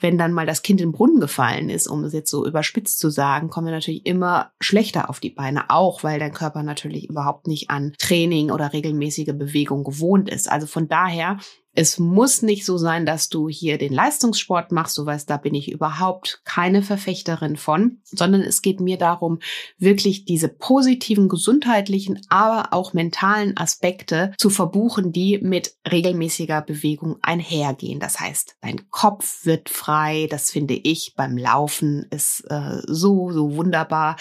wenn 0.00 0.18
dann 0.18 0.32
mal 0.32 0.46
das 0.46 0.62
Kind 0.62 0.80
in 0.80 0.88
den 0.88 0.92
Brunnen 0.92 1.20
gefallen 1.20 1.70
ist, 1.70 1.86
um 1.86 2.04
es 2.04 2.12
jetzt 2.12 2.30
so 2.30 2.46
überspitzt 2.46 2.98
zu 2.98 3.10
sagen, 3.10 3.50
kommen 3.50 3.66
wir 3.66 3.74
natürlich 3.74 4.06
immer 4.06 4.52
schlechter 4.60 5.08
auf 5.10 5.20
die 5.20 5.30
Beine, 5.30 5.70
auch 5.70 6.02
weil 6.02 6.18
dein 6.18 6.32
Körper 6.32 6.62
natürlich 6.62 7.08
überhaupt 7.08 7.46
nicht 7.46 7.70
an 7.70 7.92
Training 7.98 8.50
oder 8.50 8.72
regelmäßige 8.72 9.32
Bewegung 9.34 9.84
gewohnt 9.84 10.28
ist. 10.28 10.50
Also 10.50 10.66
von 10.66 10.88
daher 10.88 11.38
es 11.72 11.98
muss 11.98 12.42
nicht 12.42 12.64
so 12.64 12.78
sein, 12.78 13.06
dass 13.06 13.28
du 13.28 13.48
hier 13.48 13.78
den 13.78 13.92
Leistungssport 13.92 14.72
machst, 14.72 14.96
so 14.96 15.06
weißt, 15.06 15.30
da 15.30 15.36
bin 15.36 15.54
ich 15.54 15.70
überhaupt 15.70 16.40
keine 16.44 16.82
Verfechterin 16.82 17.56
von, 17.56 18.00
sondern 18.04 18.40
es 18.40 18.60
geht 18.60 18.80
mir 18.80 18.98
darum, 18.98 19.38
wirklich 19.78 20.24
diese 20.24 20.48
positiven 20.48 21.28
gesundheitlichen, 21.28 22.20
aber 22.28 22.72
auch 22.72 22.92
mentalen 22.92 23.56
Aspekte 23.56 24.32
zu 24.36 24.50
verbuchen, 24.50 25.12
die 25.12 25.38
mit 25.38 25.74
regelmäßiger 25.90 26.62
Bewegung 26.62 27.18
einhergehen. 27.22 28.00
Das 28.00 28.18
heißt, 28.18 28.56
dein 28.60 28.90
Kopf 28.90 29.44
wird 29.44 29.68
frei, 29.68 30.26
das 30.28 30.50
finde 30.50 30.74
ich 30.74 31.14
beim 31.16 31.38
Laufen 31.38 32.06
ist 32.10 32.44
äh, 32.50 32.78
so, 32.86 33.30
so 33.30 33.54
wunderbar. 33.56 34.16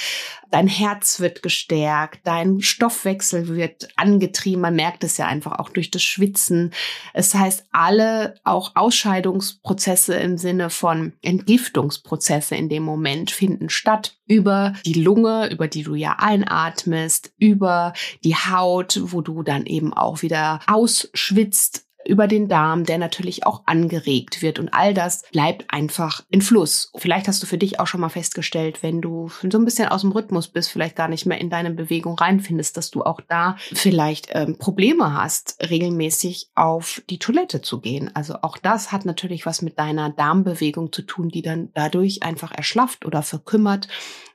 Dein 0.52 0.68
Herz 0.68 1.20
wird 1.20 1.42
gestärkt, 1.42 2.22
dein 2.26 2.62
Stoffwechsel 2.62 3.48
wird 3.48 3.88
angetrieben, 3.96 4.62
man 4.62 4.76
merkt 4.76 5.04
es 5.04 5.18
ja 5.18 5.26
einfach 5.26 5.58
auch 5.60 5.70
durch 5.70 5.90
das 5.90 6.04
Schwitzen. 6.04 6.74
Es 7.14 7.39
heißt, 7.40 7.66
alle 7.72 8.36
auch 8.44 8.76
Ausscheidungsprozesse 8.76 10.16
im 10.16 10.38
Sinne 10.38 10.70
von 10.70 11.14
Entgiftungsprozesse 11.22 12.56
in 12.56 12.70
dem 12.70 12.84
Moment 12.84 13.32
finden 13.32 13.70
statt 13.70 14.18
über 14.28 14.74
die 14.86 14.94
Lunge, 14.94 15.50
über 15.52 15.68
die 15.68 15.84
du 15.84 15.96
ja 15.96 16.18
einatmest, 16.20 17.34
über 17.38 17.94
die 18.24 18.36
Haut, 18.36 19.00
wo 19.02 19.22
du 19.22 19.42
dann 19.42 19.66
eben 19.66 19.94
auch 19.94 20.22
wieder 20.22 20.60
ausschwitzt 20.68 21.89
über 22.06 22.28
den 22.28 22.48
Darm, 22.48 22.86
der 22.86 22.98
natürlich 22.98 23.46
auch 23.46 23.64
angeregt 23.66 24.42
wird. 24.42 24.60
Und 24.60 24.74
all 24.74 24.94
das 24.94 25.24
bleibt 25.32 25.66
einfach 25.68 26.24
in 26.30 26.42
Fluss. 26.42 26.92
Vielleicht 26.96 27.28
hast 27.28 27.44
du 27.44 27.48
für 27.48 27.58
dich 27.58 27.80
auch 27.80 27.88
schon 27.88 28.02
mal 28.02 28.10
festgestellt, 28.10 28.82
wenn 28.84 29.02
du 29.02 29.30
so 29.30 29.58
ein 29.58 29.66
bisschen 29.66 29.90
aus 29.90 30.02
dem 30.02 30.12
Rhythmus 30.12 30.48
bist, 30.48 30.72
vielleicht 30.72 30.96
gar 30.96 31.08
nicht 31.08 31.26
mehr 31.26 31.40
in 31.40 31.50
deine 31.50 31.72
Bewegung 31.72 32.18
reinfindest, 32.18 32.78
dass 32.78 32.90
du 32.90 33.04
auch 33.04 33.22
da 33.22 33.58
vielleicht 33.74 34.30
ähm, 34.32 34.58
Probleme 34.58 35.14
hast, 35.14 35.58
regelmäßig 35.70 36.50
auf 36.56 37.02
die 37.10 37.20
Toilette 37.20 37.62
zu 37.62 37.80
gehen. 37.82 38.10
Also 38.16 38.36
auch 38.42 38.58
das 38.58 38.92
hat 38.92 39.06
natürlich 39.06 39.46
was 39.46 39.62
mit 39.62 39.78
deiner 39.78 40.10
Darmbewegung 40.10 40.92
zu 40.92 41.02
tun, 41.02 41.30
die 41.30 41.42
dann 41.42 41.70
dadurch 41.74 42.24
einfach 42.24 42.52
erschlafft 42.52 43.06
oder 43.06 43.24
verkümmert. 43.24 43.88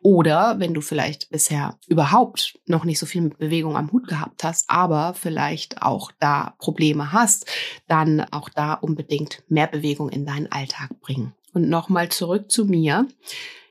Oder 0.02 0.56
wenn 0.58 0.74
du 0.74 0.82
vielleicht 0.82 1.30
bisher 1.30 1.78
überhaupt 1.88 2.58
noch 2.66 2.84
nicht 2.84 2.98
so 2.98 3.06
viel 3.06 3.22
mit 3.22 3.38
Bewegung 3.38 3.74
am 3.74 3.90
Hut 3.90 4.06
gehabt 4.06 4.44
hast, 4.44 4.68
aber 4.68 5.14
vielleicht 5.14 5.80
auch 5.80 6.12
da 6.20 6.54
Probleme 6.58 7.12
hast, 7.12 7.46
dann 7.88 8.20
auch 8.20 8.48
da 8.48 8.74
unbedingt 8.74 9.42
mehr 9.48 9.66
Bewegung 9.66 10.08
in 10.08 10.26
deinen 10.26 10.50
Alltag 10.50 11.00
bringen. 11.00 11.34
Und 11.52 11.68
nochmal 11.68 12.08
zurück 12.08 12.50
zu 12.50 12.64
mir. 12.64 13.06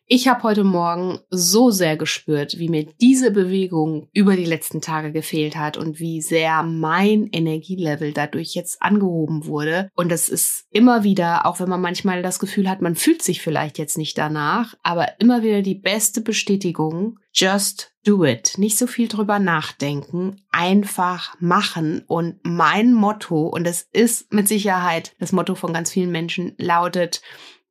Ich 0.06 0.28
habe 0.28 0.44
heute 0.44 0.66
Morgen 0.66 1.20
so 1.30 1.72
sehr 1.72 1.96
gespürt, 1.96 2.60
wie 2.60 2.68
mir 2.68 2.86
diese 3.00 3.32
Bewegung 3.32 4.10
über 4.12 4.36
die 4.36 4.44
letzten 4.44 4.82
Tage 4.82 5.14
gefehlt 5.14 5.56
hat 5.56 5.78
und 5.78 5.98
wie 5.98 6.22
sehr 6.22 6.62
mein 6.62 7.30
Energielevel 7.32 8.12
dadurch 8.12 8.54
jetzt 8.54 8.82
angehoben 8.82 9.46
wurde. 9.46 9.90
Und 9.96 10.12
es 10.12 10.28
ist 10.28 10.66
immer 10.72 11.06
wieder, 11.06 11.46
auch 11.46 11.62
wenn 11.62 11.70
man 11.70 11.80
manchmal 11.80 12.22
das 12.22 12.40
Gefühl 12.40 12.70
hat, 12.70 12.82
man 12.82 12.96
fühlt 12.96 13.24
sich 13.24 13.42
vielleicht 13.42 13.78
jetzt 13.78 13.98
nicht 13.98 14.18
danach, 14.18 14.76
aber 14.84 15.22
immer 15.22 15.42
wieder 15.42 15.62
die 15.62 15.76
beste 15.76 16.20
Bestätigung, 16.20 17.18
just 17.34 17.94
do 18.04 18.26
it. 18.26 18.58
Nicht 18.58 18.78
so 18.78 18.88
viel 18.88 19.08
drüber 19.08 19.40
nachdenken, 19.40 20.42
einfach 20.52 21.34
machen. 21.40 22.04
Und 22.08 22.40
mein 22.44 22.94
Motto, 22.94 23.48
und 23.48 23.66
es 23.66 23.88
ist 23.94 24.34
mit 24.34 24.50
Sicherheit 24.50 25.16
das 25.20 25.32
Motto 25.32 25.56
von 25.56 25.72
ganz 25.72 25.92
vielen 25.92 26.12
Menschen, 26.12 26.56
lautet, 26.58 27.22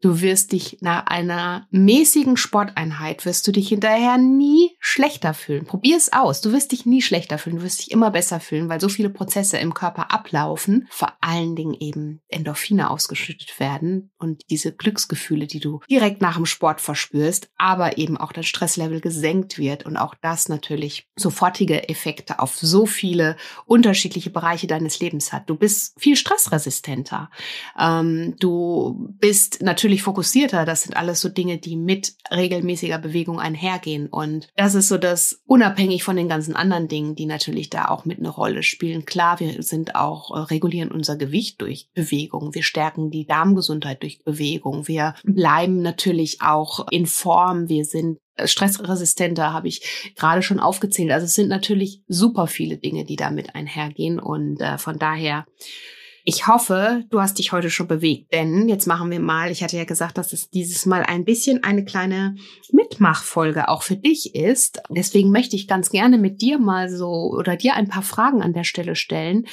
Du 0.03 0.21
wirst 0.21 0.51
dich 0.51 0.79
nach 0.81 1.07
einer 1.07 1.69
mäßigen 1.71 2.37
Sporteinheit, 2.37 3.25
wirst 3.25 3.47
du 3.47 3.53
dich 3.53 3.69
hinterher 3.69 4.19
nie 4.19 4.77
schlechter 4.81 5.33
fühlen. 5.33 5.65
Probier 5.65 5.97
es 5.97 6.13
aus. 6.13 6.41
Du 6.41 6.53
wirst 6.53 6.73
dich 6.73 6.85
nie 6.87 7.03
schlechter 7.03 7.39
fühlen. 7.39 7.59
Du 7.59 7.63
wirst 7.63 7.79
dich 7.79 7.93
immer 7.93 8.11
besser 8.11 8.41
fühlen, 8.41 8.69
weil 8.69 8.81
so 8.81 8.89
viele 8.89 9.11
Prozesse 9.11 9.59
im 9.59 9.75
Körper 9.75 10.11
ablaufen. 10.11 10.89
Vor 10.91 11.13
allen 11.21 11.55
Dingen 11.55 11.77
eben 11.79 12.21
Endorphine 12.27 12.91
ausgeschüttet 12.91 13.61
werden 13.61 14.11
und 14.19 14.43
diese 14.51 14.73
Glücksgefühle, 14.73 15.47
die 15.47 15.61
du 15.61 15.81
direkt 15.89 16.21
nach 16.21 16.35
dem 16.35 16.47
Sport 16.47 16.81
verspürst, 16.81 17.51
aber 17.57 17.97
eben 17.97 18.17
auch 18.17 18.33
dein 18.33 18.43
Stresslevel 18.43 19.01
gesenkt 19.01 19.57
wird 19.57 19.87
und 19.87 19.97
auch 19.97 20.17
das 20.21 20.49
natürlich 20.49 21.07
sofortige 21.15 21.89
Effekte 21.89 22.41
auf 22.41 22.57
so 22.57 22.87
viele 22.87 23.37
unterschiedliche 23.67 24.31
Bereiche 24.31 24.67
deines 24.67 24.99
Lebens 24.99 25.33
hat. 25.33 25.49
Du 25.49 25.55
bist 25.55 25.95
viel 26.01 26.17
stressresistenter. 26.17 27.31
Ähm, 27.79 28.35
du 28.41 29.15
bist 29.21 29.63
natürlich 29.63 29.92
natürlich 29.93 30.05
fokussierter. 30.05 30.65
Das 30.65 30.83
sind 30.83 30.97
alles 30.97 31.21
so 31.21 31.29
Dinge, 31.29 31.59
die 31.59 31.77
mit 31.77 32.15
regelmäßiger 32.31 32.99
Bewegung 32.99 33.39
einhergehen. 33.39 34.07
Und 34.07 34.49
das 34.57 34.75
ist 34.75 34.89
so 34.89 34.97
das 34.97 35.43
unabhängig 35.45 36.03
von 36.03 36.17
den 36.17 36.31
ganzen 36.31 36.57
anderen 36.57 36.89
Dingen, 36.89 37.15
die 37.15 37.27
natürlich 37.27 37.69
da 37.69 37.89
auch 37.89 38.07
mit 38.07 38.19
eine 38.19 38.31
Rolle 38.31 38.63
spielen. 38.63 39.05
Klar, 39.05 39.39
wir 39.39 39.63
sind 39.63 39.95
auch, 39.95 40.35
äh, 40.35 40.41
regulieren 40.41 40.91
unser 40.91 41.17
Gewicht 41.17 41.61
durch 41.61 41.91
Bewegung. 41.93 42.55
Wir 42.55 42.63
stärken 42.63 43.11
die 43.11 43.27
Darmgesundheit 43.27 44.03
durch 44.03 44.25
Bewegung. 44.25 44.89
Wir 44.89 45.15
bleiben 45.25 45.83
natürlich 45.83 46.41
auch 46.41 46.87
in 46.91 47.05
Form. 47.05 47.69
Wir 47.69 47.85
sind 47.85 48.19
äh, 48.37 48.47
stressresistenter, 48.47 49.53
habe 49.53 49.69
ich 49.69 50.15
gerade 50.17 50.41
schon 50.41 50.59
aufgezählt. 50.59 51.11
Also 51.11 51.27
es 51.27 51.35
sind 51.35 51.49
natürlich 51.49 52.01
super 52.09 52.47
viele 52.47 52.79
Dinge, 52.79 53.05
die 53.05 53.17
damit 53.17 53.55
einhergehen. 53.55 54.19
Und 54.19 54.63
äh, 54.63 54.79
von 54.79 54.99
daher 54.99 55.45
ich 56.25 56.47
hoffe, 56.47 57.05
du 57.11 57.21
hast 57.21 57.39
dich 57.39 57.53
heute 57.53 57.71
schon 57.71 57.89
bewegt, 57.89 58.33
denn 58.33 58.69
jetzt 58.69 58.87
machen 58.87 59.11
wir 59.11 59.21
mal, 59.21 59.51
ich 59.51 59.63
hatte 59.63 59.77
ja 59.77 59.85
gesagt, 59.85 60.19
dass 60.19 60.33
es 60.33 60.51
dieses 60.51 60.87
Mal 60.87 61.03
ein 61.03 61.25
bisschen 61.25 61.65
eine 61.65 61.85
kleine 61.85 62.37
Mitmachfolge 62.71 63.69
auch 63.69 63.83
für 63.83 63.97
dich 63.97 64.35
ist. 64.35 64.81
Deswegen 64.89 65.31
möchte 65.31 65.57
ich 65.57 65.67
ganz 65.67 65.91
gerne 65.91 66.19
mit 66.19 66.41
dir 66.41 66.59
mal 66.59 66.89
so 66.89 67.33
oder 67.33 67.57
dir 67.57 67.75
ein 67.75 67.89
paar 67.89 68.03
Fragen 68.03 68.43
an 68.43 68.53
der 68.53 68.65
Stelle 68.65 68.95
stellen, 68.95 69.47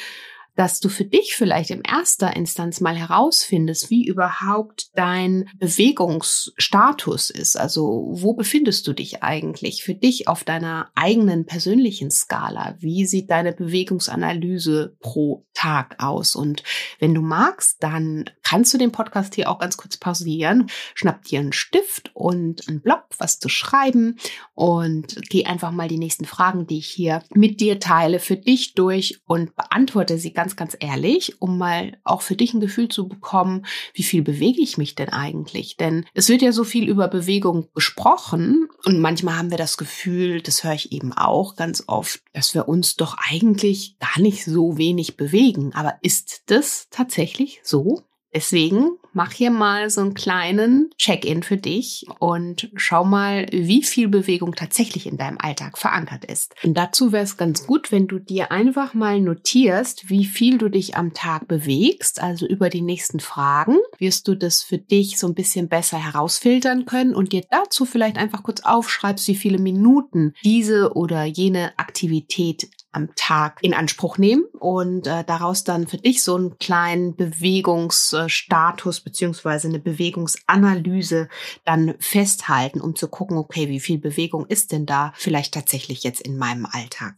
dass 0.59 0.81
du 0.81 0.89
für 0.89 1.05
dich 1.05 1.35
vielleicht 1.35 1.69
im 1.69 1.81
erster 1.89 2.35
Instanz 2.35 2.81
mal 2.81 2.97
herausfindest, 2.97 3.89
wie 3.89 4.05
überhaupt 4.05 4.89
dein 4.93 5.47
Bewegungsstatus 5.57 7.29
ist. 7.29 7.57
Also 7.57 8.09
wo 8.11 8.33
befindest 8.33 8.85
du 8.85 8.91
dich 8.91 9.23
eigentlich 9.23 9.83
für 9.85 9.95
dich 9.95 10.27
auf 10.27 10.43
deiner 10.43 10.91
eigenen 10.95 11.45
persönlichen 11.45 12.11
Skala? 12.11 12.75
Wie 12.77 13.05
sieht 13.05 13.31
deine 13.31 13.53
Bewegungsanalyse 13.53 14.97
pro 14.99 15.45
Tag 15.53 15.95
aus? 16.03 16.35
Und 16.35 16.63
wenn 16.99 17.13
du 17.13 17.21
magst, 17.21 17.81
dann 17.81 18.29
kannst 18.43 18.73
du 18.73 18.77
den 18.77 18.91
Podcast 18.91 19.35
hier 19.35 19.49
auch 19.49 19.59
ganz 19.59 19.77
kurz 19.77 19.95
pausieren, 19.95 20.69
schnapp 20.93 21.23
dir 21.23 21.39
einen 21.39 21.53
Stift 21.53 22.11
und 22.15 22.67
einen 22.67 22.81
Block, 22.81 23.05
was 23.17 23.39
zu 23.39 23.47
schreiben 23.47 24.17
und 24.55 25.21
geh 25.29 25.45
einfach 25.45 25.71
mal 25.71 25.87
die 25.87 25.99
nächsten 25.99 26.25
Fragen, 26.25 26.67
die 26.67 26.79
ich 26.79 26.87
hier 26.87 27.23
mit 27.33 27.61
dir 27.61 27.79
teile, 27.79 28.19
für 28.19 28.35
dich 28.35 28.73
durch 28.73 29.21
und 29.25 29.55
beantworte 29.55 30.17
sie 30.17 30.33
ganz 30.33 30.48
ganz, 30.55 30.55
ganz 30.55 30.77
ehrlich, 30.79 31.41
um 31.41 31.57
mal 31.57 31.97
auch 32.03 32.21
für 32.21 32.35
dich 32.35 32.53
ein 32.53 32.59
Gefühl 32.59 32.89
zu 32.89 33.07
bekommen, 33.07 33.65
wie 33.93 34.03
viel 34.03 34.21
bewege 34.21 34.61
ich 34.61 34.77
mich 34.77 34.95
denn 34.95 35.09
eigentlich? 35.09 35.77
Denn 35.77 36.05
es 36.13 36.29
wird 36.29 36.41
ja 36.41 36.51
so 36.51 36.63
viel 36.63 36.87
über 36.87 37.07
Bewegung 37.07 37.67
gesprochen 37.75 38.67
und 38.85 38.99
manchmal 38.99 39.37
haben 39.37 39.51
wir 39.51 39.57
das 39.57 39.77
Gefühl, 39.77 40.41
das 40.41 40.63
höre 40.63 40.73
ich 40.73 40.91
eben 40.91 41.13
auch 41.13 41.55
ganz 41.55 41.83
oft, 41.87 42.21
dass 42.33 42.53
wir 42.53 42.67
uns 42.67 42.95
doch 42.95 43.17
eigentlich 43.29 43.97
gar 43.99 44.21
nicht 44.21 44.45
so 44.45 44.77
wenig 44.77 45.17
bewegen. 45.17 45.73
Aber 45.73 45.95
ist 46.01 46.43
das 46.47 46.87
tatsächlich 46.89 47.59
so? 47.63 48.01
Deswegen 48.33 48.91
mach 49.13 49.31
hier 49.31 49.50
mal 49.50 49.89
so 49.89 50.01
einen 50.01 50.13
kleinen 50.13 50.91
Check-in 50.98 51.41
für 51.41 51.57
dich 51.57 52.05
und 52.19 52.69
schau 52.75 53.03
mal, 53.03 53.48
wie 53.51 53.83
viel 53.83 54.07
Bewegung 54.07 54.55
tatsächlich 54.55 55.07
in 55.07 55.17
deinem 55.17 55.38
Alltag 55.39 55.77
verankert 55.77 56.25
ist. 56.25 56.53
Und 56.63 56.75
dazu 56.75 57.12
wäre 57.12 57.24
es 57.24 57.38
ganz 57.38 57.65
gut, 57.65 57.91
wenn 57.91 58.07
du 58.07 58.19
dir 58.19 58.51
einfach 58.51 58.93
mal 58.93 59.19
notierst, 59.19 60.09
wie 60.09 60.25
viel 60.25 60.57
du 60.57 60.69
dich 60.69 60.95
am 60.95 61.13
Tag 61.13 61.48
bewegst. 61.48 62.21
Also 62.21 62.45
über 62.45 62.69
die 62.69 62.81
nächsten 62.81 63.19
Fragen 63.19 63.77
wirst 63.98 64.27
du 64.27 64.36
das 64.36 64.62
für 64.62 64.77
dich 64.77 65.17
so 65.17 65.27
ein 65.27 65.33
bisschen 65.33 65.67
besser 65.67 65.98
herausfiltern 65.98 66.86
können 66.86 67.15
und 67.15 67.33
dir 67.33 67.43
dazu 67.50 67.86
vielleicht 67.86 68.17
einfach 68.17 68.43
kurz 68.43 68.62
aufschreibst, 68.62 69.27
wie 69.27 69.36
viele 69.36 69.57
Minuten 69.57 70.33
diese 70.43 70.93
oder 70.93 71.24
jene 71.25 71.77
Aktivität 71.77 72.69
am 72.91 73.10
Tag 73.15 73.60
in 73.62 73.74
Anspruch 73.74 74.17
nehmen 74.17 74.46
und 74.60 75.05
äh, 75.05 75.24
daraus 75.24 75.63
dann 75.63 75.88
für 75.88 75.98
dich 75.98 76.24
so 76.24 76.36
einen 76.36 76.58
kleinen 76.58 77.15
Bewegungsstatus 77.15 79.01
beziehungsweise 79.01 79.67
eine 79.67 79.79
Bewegungsanalyse 79.79 81.29
dann 81.65 81.96
festhalten, 82.00 82.81
um 82.81 82.96
zu 82.96 83.08
gucken, 83.08 83.38
okay, 83.38 83.69
wie 83.69 83.79
viel 83.79 84.00
Bewegung 84.00 84.46
ist 84.48 84.72
denn 84.72 84.86
da 84.86 85.13
vielleicht 85.15 85.53
tatsächlich 85.53 86.03
jetzt 86.03 86.22
in 86.22 86.38
meinem 86.38 86.65
Alltag. 86.65 87.15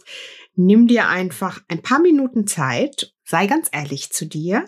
Nimm 0.56 0.88
dir 0.88 1.08
einfach 1.08 1.62
ein 1.70 1.82
paar 1.82 2.00
Minuten 2.00 2.48
Zeit, 2.48 3.13
sei 3.24 3.48
ganz 3.48 3.70
ehrlich 3.72 4.12
zu 4.12 4.25
dir 4.25 4.66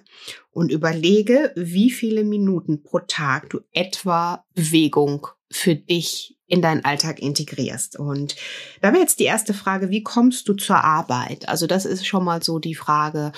und 0.52 0.72
überlege, 0.72 1.52
wie 1.56 1.92
viele 1.92 2.24
Minuten 2.24 2.82
pro 2.84 3.00
Tag 3.00 3.50
du 3.50 3.60
etwa 3.74 4.46
Bewegung 4.56 5.28
für 5.52 5.76
dich 5.76 6.38
in 6.54 6.62
deinen 6.62 6.86
Alltag 6.86 7.20
integrierst. 7.20 7.98
Und 7.98 8.36
da 8.80 8.90
wäre 8.94 9.02
jetzt 9.02 9.20
die 9.20 9.24
erste 9.24 9.56
Frage, 9.56 9.90
wie 9.90 10.04
kommst 10.04 10.48
du 10.48 10.54
zur 10.54 10.84
Arbeit? 10.84 11.50
Also 11.50 11.66
das 11.66 11.84
ist 11.84 12.06
schon 12.06 12.24
mal 12.24 12.44
so 12.44 12.60
die 12.60 12.76
Frage, 12.76 13.32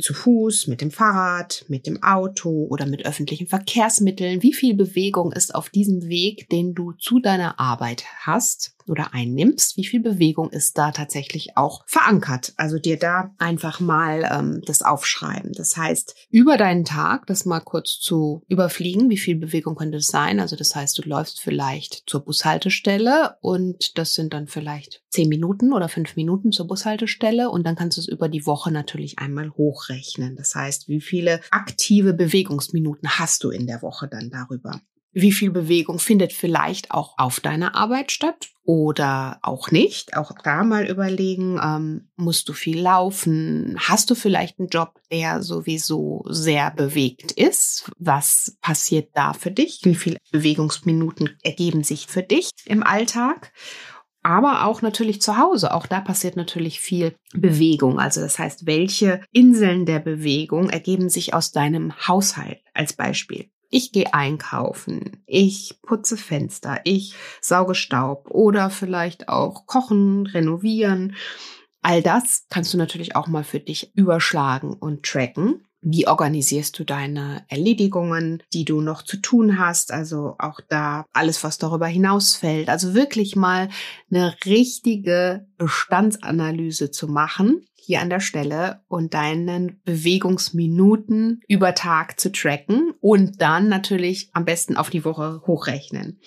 zu 0.00 0.14
Fuß, 0.14 0.66
mit 0.66 0.80
dem 0.80 0.90
Fahrrad, 0.90 1.64
mit 1.68 1.86
dem 1.86 2.02
Auto 2.02 2.66
oder 2.68 2.86
mit 2.86 3.06
öffentlichen 3.06 3.46
Verkehrsmitteln. 3.46 4.42
Wie 4.42 4.52
viel 4.52 4.74
Bewegung 4.74 5.32
ist 5.32 5.54
auf 5.54 5.70
diesem 5.70 6.08
Weg, 6.08 6.48
den 6.50 6.74
du 6.74 6.92
zu 6.92 7.20
deiner 7.20 7.58
Arbeit 7.58 8.04
hast 8.20 8.74
oder 8.88 9.14
einnimmst? 9.14 9.76
Wie 9.76 9.84
viel 9.84 10.00
Bewegung 10.00 10.50
ist 10.50 10.78
da 10.78 10.90
tatsächlich 10.92 11.56
auch 11.56 11.84
verankert? 11.86 12.54
Also 12.56 12.78
dir 12.78 12.98
da 12.98 13.34
einfach 13.38 13.80
mal 13.80 14.28
ähm, 14.30 14.62
das 14.66 14.82
aufschreiben. 14.82 15.52
Das 15.52 15.76
heißt, 15.76 16.14
über 16.30 16.56
deinen 16.56 16.84
Tag, 16.84 17.26
das 17.26 17.44
mal 17.44 17.60
kurz 17.60 17.98
zu 18.00 18.42
überfliegen, 18.48 19.10
wie 19.10 19.18
viel 19.18 19.36
Bewegung 19.36 19.76
könnte 19.76 19.98
es 19.98 20.06
sein? 20.06 20.40
Also 20.40 20.56
das 20.56 20.74
heißt, 20.74 20.98
du 20.98 21.08
läufst 21.08 21.40
vielleicht 21.40 22.04
zur 22.06 22.24
Bushaltestelle 22.24 23.36
und 23.40 23.98
das 23.98 24.14
sind 24.14 24.32
dann 24.32 24.46
vielleicht 24.46 25.02
zehn 25.10 25.28
Minuten 25.28 25.72
oder 25.72 25.88
fünf 25.88 26.16
Minuten 26.16 26.52
zur 26.52 26.66
Bushaltestelle 26.66 27.50
und 27.50 27.66
dann 27.66 27.76
kannst 27.76 27.96
du 27.96 28.00
es 28.00 28.08
über 28.08 28.28
die 28.28 28.46
Woche 28.46 28.70
natürlich 28.70 29.18
einmal 29.18 29.50
hochrechnen. 29.88 30.36
Das 30.36 30.54
heißt, 30.54 30.88
wie 30.88 31.00
viele 31.00 31.40
aktive 31.50 32.14
Bewegungsminuten 32.14 33.18
hast 33.18 33.44
du 33.44 33.50
in 33.50 33.66
der 33.66 33.82
Woche 33.82 34.08
dann 34.08 34.30
darüber? 34.30 34.80
Wie 35.12 35.32
viel 35.32 35.50
Bewegung 35.50 35.98
findet 35.98 36.34
vielleicht 36.34 36.90
auch 36.90 37.14
auf 37.16 37.40
deiner 37.40 37.74
Arbeit 37.74 38.12
statt 38.12 38.50
oder 38.64 39.38
auch 39.42 39.70
nicht? 39.70 40.16
Auch 40.16 40.32
da 40.44 40.62
mal 40.62 40.86
überlegen, 40.86 41.58
ähm, 41.62 42.10
musst 42.16 42.48
du 42.48 42.52
viel 42.52 42.78
laufen? 42.78 43.76
Hast 43.80 44.10
du 44.10 44.14
vielleicht 44.14 44.58
einen 44.58 44.68
Job, 44.68 45.00
der 45.10 45.42
sowieso 45.42 46.24
sehr 46.28 46.70
bewegt 46.70 47.32
ist? 47.32 47.90
Was 47.98 48.58
passiert 48.60 49.08
da 49.14 49.32
für 49.32 49.50
dich? 49.50 49.80
Wie 49.82 49.94
viele 49.94 50.18
Bewegungsminuten 50.30 51.38
ergeben 51.42 51.82
sich 51.82 52.06
für 52.06 52.22
dich 52.22 52.50
im 52.66 52.82
Alltag? 52.82 53.52
Aber 54.28 54.66
auch 54.66 54.82
natürlich 54.82 55.22
zu 55.22 55.38
Hause. 55.38 55.72
Auch 55.72 55.86
da 55.86 56.02
passiert 56.02 56.36
natürlich 56.36 56.80
viel 56.80 57.14
Bewegung. 57.32 57.98
Also 57.98 58.20
das 58.20 58.38
heißt, 58.38 58.66
welche 58.66 59.22
Inseln 59.32 59.86
der 59.86 60.00
Bewegung 60.00 60.68
ergeben 60.68 61.08
sich 61.08 61.32
aus 61.32 61.50
deinem 61.50 61.94
Haushalt 62.06 62.58
als 62.74 62.92
Beispiel? 62.92 63.48
Ich 63.70 63.90
gehe 63.90 64.12
einkaufen, 64.12 65.22
ich 65.26 65.80
putze 65.80 66.18
Fenster, 66.18 66.80
ich 66.84 67.14
sauge 67.40 67.74
Staub 67.74 68.30
oder 68.30 68.68
vielleicht 68.68 69.30
auch 69.30 69.64
kochen, 69.64 70.26
renovieren. 70.26 71.16
All 71.80 72.02
das 72.02 72.44
kannst 72.50 72.74
du 72.74 72.76
natürlich 72.76 73.16
auch 73.16 73.28
mal 73.28 73.44
für 73.44 73.60
dich 73.60 73.96
überschlagen 73.96 74.74
und 74.74 75.04
tracken. 75.04 75.64
Wie 75.80 76.08
organisierst 76.08 76.78
du 76.78 76.84
deine 76.84 77.44
Erledigungen, 77.48 78.42
die 78.52 78.64
du 78.64 78.80
noch 78.80 79.02
zu 79.02 79.16
tun 79.16 79.58
hast? 79.58 79.92
Also 79.92 80.34
auch 80.38 80.60
da 80.68 81.04
alles, 81.12 81.44
was 81.44 81.58
darüber 81.58 81.86
hinausfällt. 81.86 82.68
Also 82.68 82.94
wirklich 82.94 83.36
mal 83.36 83.68
eine 84.10 84.34
richtige 84.44 85.46
Bestandsanalyse 85.56 86.90
zu 86.90 87.06
machen 87.06 87.64
hier 87.88 88.02
an 88.02 88.10
der 88.10 88.20
Stelle 88.20 88.82
und 88.88 89.14
deinen 89.14 89.80
Bewegungsminuten 89.84 91.40
über 91.48 91.74
Tag 91.74 92.20
zu 92.20 92.30
tracken 92.30 92.92
und 93.00 93.40
dann 93.40 93.68
natürlich 93.68 94.28
am 94.34 94.44
besten 94.44 94.76
auf 94.76 94.90
die 94.90 95.06
Woche 95.06 95.40
hochrechnen. 95.46 96.20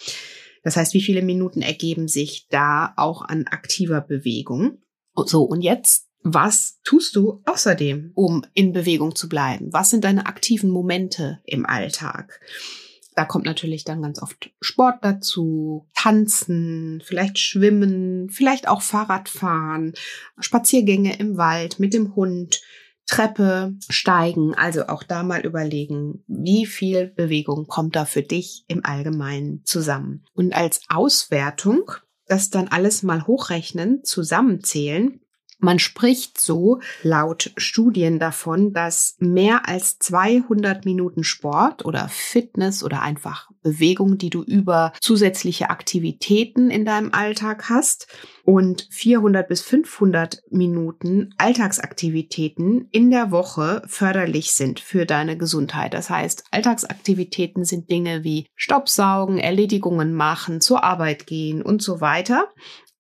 Das 0.64 0.76
heißt, 0.76 0.96
wie 0.96 1.02
viele 1.02 1.22
Minuten 1.22 1.62
ergeben 1.62 2.08
sich 2.08 2.48
da 2.50 2.94
auch 2.98 3.22
an 3.22 3.46
aktiver 3.46 4.02
Bewegung? 4.02 4.80
So, 5.16 5.44
und 5.44 5.62
jetzt 5.62 6.08
was 6.24 6.80
tust 6.84 7.16
du 7.16 7.42
außerdem, 7.46 8.12
um 8.14 8.46
in 8.54 8.74
Bewegung 8.74 9.16
zu 9.16 9.28
bleiben? 9.28 9.74
Was 9.74 9.90
sind 9.90 10.04
deine 10.04 10.28
aktiven 10.28 10.70
Momente 10.70 11.40
im 11.46 11.66
Alltag? 11.66 12.40
Da 13.16 13.26
kommt 13.26 13.46
natürlich 13.46 13.84
dann 13.84 14.02
ganz 14.02 14.22
oft 14.22 14.52
Sport 14.62 15.00
dazu, 15.02 15.88
Tanzen, 15.96 17.02
vielleicht 17.06 17.40
Schwimmen, 17.40 18.30
vielleicht 18.30 18.68
auch 18.68 18.82
Fahrradfahren, 18.82 19.94
Spaziergänge 20.40 21.18
im 21.18 21.38
Wald 21.38 21.80
mit 21.80 21.94
dem 21.94 22.16
Hund, 22.16 22.62
Treppe 23.06 23.76
steigen. 23.90 24.54
Also 24.56 24.88
auch 24.88 25.04
da 25.04 25.24
mal 25.24 25.46
überlegen, 25.46 26.24
wie 26.28 26.66
viel 26.66 27.08
Bewegung 27.08 27.68
kommt 27.68 27.96
da 27.96 28.06
für 28.06 28.24
dich 28.24 28.64
im 28.68 28.86
Allgemeinen 28.86 29.66
zusammen. 29.66 30.24
Und 30.34 30.54
als 30.54 30.82
Auswertung 30.88 31.92
das 32.28 32.50
dann 32.50 32.70
alles 32.70 33.04
mal 33.04 33.28
hochrechnen, 33.28 34.06
zusammenzählen, 34.06 35.20
man 35.62 35.80
spricht 35.80 36.42
so 36.42 36.80
laut 37.04 37.52
Studien 37.56 38.20
davon, 38.20 38.74
dass 38.74 39.16
mehr 39.20 39.68
als 39.68 40.00
200 40.00 40.86
Minuten 40.86 41.24
Sport 41.24 41.86
oder 41.86 42.10
Fitness 42.10 42.84
oder 42.84 43.02
einfach 43.02 43.50
Bewegung, 43.62 44.18
die 44.18 44.32
du 44.32 44.42
über 44.42 44.92
zusätzliche 45.00 45.70
Aktivitäten 45.70 46.72
in 46.72 46.84
deinem 46.84 47.14
Alltag 47.14 47.70
hast 47.70 48.08
und 48.44 48.88
400 48.90 49.48
bis 49.48 49.62
500 49.62 50.42
Minuten 50.50 51.34
Alltagsaktivitäten 51.38 52.88
in 52.92 53.12
der 53.12 53.32
Woche 53.32 53.84
förderlich 53.86 54.54
sind 54.54 54.80
für 54.80 55.06
deine 55.06 55.38
Gesundheit. 55.38 55.94
Das 55.94 56.10
heißt, 56.10 56.46
Alltagsaktivitäten 56.50 57.66
sind 57.66 57.92
Dinge 57.92 58.24
wie 58.24 58.48
Staubsaugen, 58.56 59.38
Erledigungen 59.38 60.14
machen, 60.14 60.60
zur 60.60 60.84
Arbeit 60.84 61.28
gehen 61.28 61.62
und 61.62 61.84
so 61.84 62.02
weiter 62.02 62.50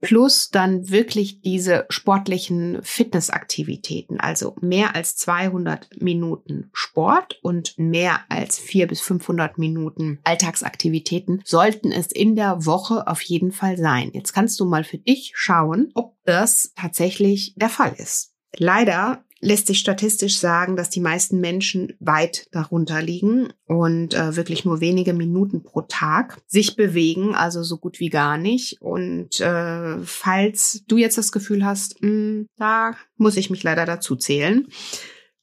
plus 0.01 0.49
dann 0.49 0.89
wirklich 0.89 1.41
diese 1.41 1.85
sportlichen 1.89 2.79
Fitnessaktivitäten, 2.81 4.19
also 4.19 4.55
mehr 4.61 4.95
als 4.95 5.15
200 5.15 6.01
Minuten 6.01 6.69
Sport 6.73 7.39
und 7.41 7.75
mehr 7.77 8.19
als 8.29 8.59
400 8.59 8.89
bis 8.89 9.01
500 9.01 9.57
Minuten 9.57 10.19
Alltagsaktivitäten 10.23 11.41
sollten 11.45 11.91
es 11.91 12.11
in 12.11 12.35
der 12.35 12.65
Woche 12.65 13.07
auf 13.07 13.21
jeden 13.21 13.51
Fall 13.51 13.77
sein. 13.77 14.11
Jetzt 14.13 14.33
kannst 14.33 14.59
du 14.59 14.65
mal 14.65 14.83
für 14.83 14.97
dich 14.97 15.31
schauen, 15.35 15.91
ob 15.93 16.15
das 16.25 16.73
tatsächlich 16.75 17.53
der 17.55 17.69
Fall 17.69 17.93
ist. 17.97 18.33
Leider 18.57 19.23
lässt 19.41 19.67
sich 19.67 19.79
statistisch 19.79 20.37
sagen, 20.37 20.75
dass 20.75 20.89
die 20.89 21.01
meisten 21.01 21.39
Menschen 21.39 21.93
weit 21.99 22.47
darunter 22.51 23.01
liegen 23.01 23.51
und 23.65 24.13
äh, 24.13 24.35
wirklich 24.35 24.65
nur 24.65 24.81
wenige 24.81 25.13
Minuten 25.13 25.63
pro 25.63 25.81
Tag 25.81 26.41
sich 26.47 26.75
bewegen, 26.75 27.35
also 27.35 27.63
so 27.63 27.77
gut 27.77 27.99
wie 27.99 28.09
gar 28.09 28.37
nicht. 28.37 28.81
Und 28.81 29.41
äh, 29.41 29.97
falls 30.03 30.83
du 30.87 30.97
jetzt 30.97 31.17
das 31.17 31.31
Gefühl 31.31 31.65
hast, 31.65 32.01
mh, 32.01 32.09
hm, 32.09 32.47
da 32.57 32.95
muss 33.17 33.35
ich 33.35 33.49
mich 33.49 33.63
leider 33.63 33.85
dazu 33.85 34.15
zählen, 34.15 34.67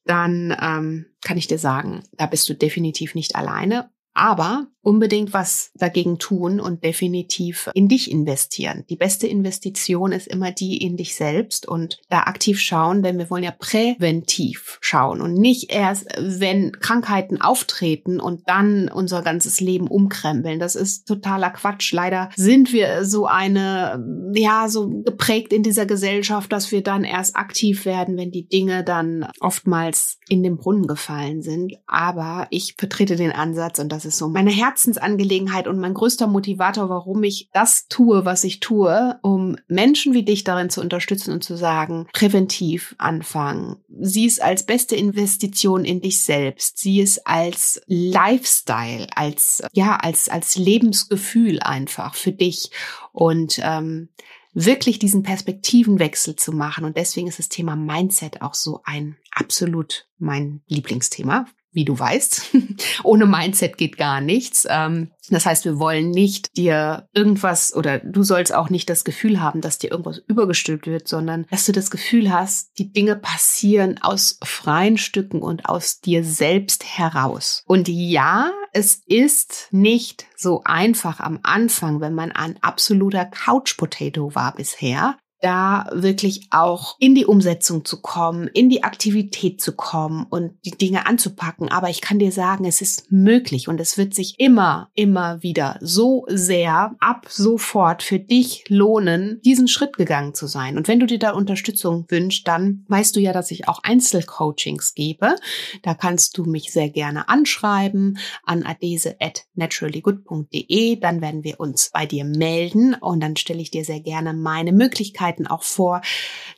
dann 0.04 0.56
ähm, 0.60 1.06
kann 1.22 1.36
ich 1.36 1.48
dir 1.48 1.58
sagen, 1.58 2.02
da 2.12 2.26
bist 2.26 2.48
du 2.48 2.54
definitiv 2.54 3.14
nicht 3.14 3.36
alleine. 3.36 3.90
Aber 4.18 4.66
unbedingt 4.88 5.34
was 5.34 5.70
dagegen 5.74 6.18
tun 6.18 6.60
und 6.60 6.82
definitiv 6.82 7.68
in 7.74 7.88
dich 7.88 8.10
investieren. 8.10 8.84
Die 8.88 8.96
beste 8.96 9.26
Investition 9.26 10.12
ist 10.12 10.26
immer 10.26 10.50
die 10.50 10.78
in 10.78 10.96
dich 10.96 11.14
selbst 11.14 11.68
und 11.68 12.00
da 12.08 12.20
aktiv 12.20 12.58
schauen, 12.58 13.02
denn 13.02 13.18
wir 13.18 13.28
wollen 13.28 13.44
ja 13.44 13.50
präventiv 13.50 14.78
schauen 14.80 15.20
und 15.20 15.34
nicht 15.34 15.70
erst, 15.72 16.06
wenn 16.18 16.72
Krankheiten 16.72 17.40
auftreten 17.40 18.18
und 18.18 18.48
dann 18.48 18.88
unser 18.88 19.20
ganzes 19.22 19.60
Leben 19.60 19.88
umkrempeln. 19.88 20.58
Das 20.58 20.74
ist 20.74 21.06
totaler 21.06 21.50
Quatsch. 21.50 21.92
Leider 21.92 22.30
sind 22.34 22.72
wir 22.72 23.04
so 23.04 23.26
eine, 23.26 24.02
ja, 24.34 24.68
so 24.68 24.88
geprägt 25.04 25.52
in 25.52 25.62
dieser 25.62 25.84
Gesellschaft, 25.84 26.50
dass 26.50 26.72
wir 26.72 26.82
dann 26.82 27.04
erst 27.04 27.36
aktiv 27.36 27.84
werden, 27.84 28.16
wenn 28.16 28.30
die 28.30 28.48
Dinge 28.48 28.84
dann 28.84 29.28
oftmals 29.40 30.18
in 30.30 30.42
den 30.42 30.56
Brunnen 30.56 30.86
gefallen 30.86 31.42
sind. 31.42 31.74
Aber 31.86 32.46
ich 32.50 32.74
vertrete 32.78 33.16
den 33.16 33.32
Ansatz 33.32 33.78
und 33.78 33.92
das 33.92 34.06
ist 34.08 34.18
so 34.18 34.28
meine 34.28 34.50
Herz 34.50 34.78
Herzensangelegenheit 34.78 35.66
und 35.66 35.78
mein 35.80 35.94
größter 35.94 36.28
Motivator, 36.28 36.88
warum 36.88 37.24
ich 37.24 37.48
das 37.52 37.88
tue, 37.88 38.24
was 38.24 38.44
ich 38.44 38.60
tue, 38.60 39.18
um 39.22 39.56
Menschen 39.66 40.14
wie 40.14 40.22
dich 40.22 40.44
darin 40.44 40.70
zu 40.70 40.80
unterstützen 40.80 41.32
und 41.32 41.42
zu 41.42 41.56
sagen, 41.56 42.06
präventiv 42.12 42.94
anfangen. 42.98 43.76
Sieh 44.00 44.26
es 44.26 44.38
als 44.38 44.64
beste 44.64 44.94
Investition 44.94 45.84
in 45.84 46.00
dich 46.00 46.22
selbst. 46.22 46.78
Sieh 46.78 47.00
es 47.00 47.18
als 47.26 47.80
Lifestyle, 47.86 49.08
als, 49.16 49.62
ja, 49.72 49.96
als, 49.96 50.28
als 50.28 50.56
Lebensgefühl 50.56 51.60
einfach 51.60 52.14
für 52.14 52.32
dich. 52.32 52.70
Und, 53.12 53.58
ähm, 53.62 54.10
wirklich 54.54 54.98
diesen 54.98 55.22
Perspektivenwechsel 55.22 56.34
zu 56.34 56.52
machen. 56.52 56.84
Und 56.84 56.96
deswegen 56.96 57.28
ist 57.28 57.38
das 57.38 57.48
Thema 57.48 57.76
Mindset 57.76 58.42
auch 58.42 58.54
so 58.54 58.80
ein 58.84 59.16
absolut 59.30 60.08
mein 60.18 60.62
Lieblingsthema, 60.66 61.46
wie 61.72 61.84
du 61.84 61.98
weißt. 61.98 62.56
Ohne 63.04 63.26
Mindset 63.26 63.76
geht 63.76 63.96
gar 63.96 64.20
nichts. 64.20 64.66
Ähm, 64.68 65.10
das 65.30 65.46
heißt, 65.46 65.64
wir 65.64 65.78
wollen 65.78 66.10
nicht 66.10 66.56
dir 66.56 67.08
irgendwas 67.12 67.74
oder 67.74 67.98
du 67.98 68.22
sollst 68.22 68.54
auch 68.54 68.70
nicht 68.70 68.88
das 68.88 69.04
Gefühl 69.04 69.40
haben, 69.40 69.60
dass 69.60 69.78
dir 69.78 69.90
irgendwas 69.90 70.18
übergestülpt 70.26 70.86
wird, 70.86 71.08
sondern 71.08 71.46
dass 71.50 71.66
du 71.66 71.72
das 71.72 71.90
Gefühl 71.90 72.32
hast, 72.32 72.70
die 72.78 72.92
Dinge 72.92 73.16
passieren 73.16 73.98
aus 74.00 74.38
freien 74.42 74.96
Stücken 74.96 75.42
und 75.42 75.66
aus 75.66 76.00
dir 76.00 76.24
selbst 76.24 76.84
heraus. 76.84 77.62
Und 77.66 77.88
ja, 77.88 78.52
es 78.72 79.02
ist 79.06 79.68
nicht 79.70 80.26
so 80.36 80.62
einfach 80.64 81.20
am 81.20 81.40
Anfang, 81.42 82.00
wenn 82.00 82.14
man 82.14 82.32
ein 82.32 82.56
absoluter 82.62 83.24
Couch 83.24 83.76
Potato 83.76 84.34
war 84.34 84.54
bisher, 84.54 85.16
da 85.40 85.88
wirklich 85.92 86.48
auch 86.50 86.96
in 86.98 87.14
die 87.14 87.26
Umsetzung 87.26 87.84
zu 87.84 88.00
kommen, 88.00 88.48
in 88.48 88.68
die 88.68 88.82
Aktivität 88.82 89.60
zu 89.60 89.72
kommen 89.72 90.26
und 90.28 90.52
die 90.64 90.72
Dinge 90.72 91.06
anzupacken. 91.06 91.70
Aber 91.70 91.88
ich 91.90 92.00
kann 92.00 92.18
dir 92.18 92.32
sagen, 92.32 92.64
es 92.64 92.80
ist 92.80 93.10
möglich 93.10 93.68
und 93.68 93.80
es 93.80 93.96
wird 93.96 94.14
sich 94.14 94.34
immer, 94.38 94.90
immer 94.94 95.42
wieder 95.42 95.78
so 95.80 96.24
sehr 96.28 96.94
ab 96.98 97.26
sofort 97.28 98.02
für 98.02 98.18
dich 98.18 98.64
lohnen, 98.68 99.40
diesen 99.44 99.68
Schritt 99.68 99.96
gegangen 99.96 100.34
zu 100.34 100.46
sein. 100.46 100.76
Und 100.76 100.88
wenn 100.88 101.00
du 101.00 101.06
dir 101.06 101.18
da 101.18 101.30
Unterstützung 101.30 102.06
wünschst, 102.08 102.46
dann 102.48 102.84
weißt 102.88 103.14
du 103.14 103.20
ja, 103.20 103.32
dass 103.32 103.50
ich 103.50 103.68
auch 103.68 103.80
Einzelcoachings 103.82 104.94
gebe. 104.94 105.36
Da 105.82 105.94
kannst 105.94 106.36
du 106.36 106.44
mich 106.44 106.72
sehr 106.72 106.90
gerne 106.90 107.28
anschreiben 107.28 108.18
an 108.44 108.64
adese 108.64 109.16
at 109.20 109.44
naturallygood.de. 109.54 110.96
Dann 110.96 111.20
werden 111.20 111.44
wir 111.44 111.60
uns 111.60 111.90
bei 111.92 112.06
dir 112.06 112.24
melden 112.24 112.94
und 112.94 113.20
dann 113.20 113.36
stelle 113.36 113.60
ich 113.60 113.70
dir 113.70 113.84
sehr 113.84 114.00
gerne 114.00 114.32
meine 114.34 114.72
Möglichkeiten 114.72 115.27
Möglichkeiten 115.28 115.46
auch 115.46 115.62
vor. 115.62 116.00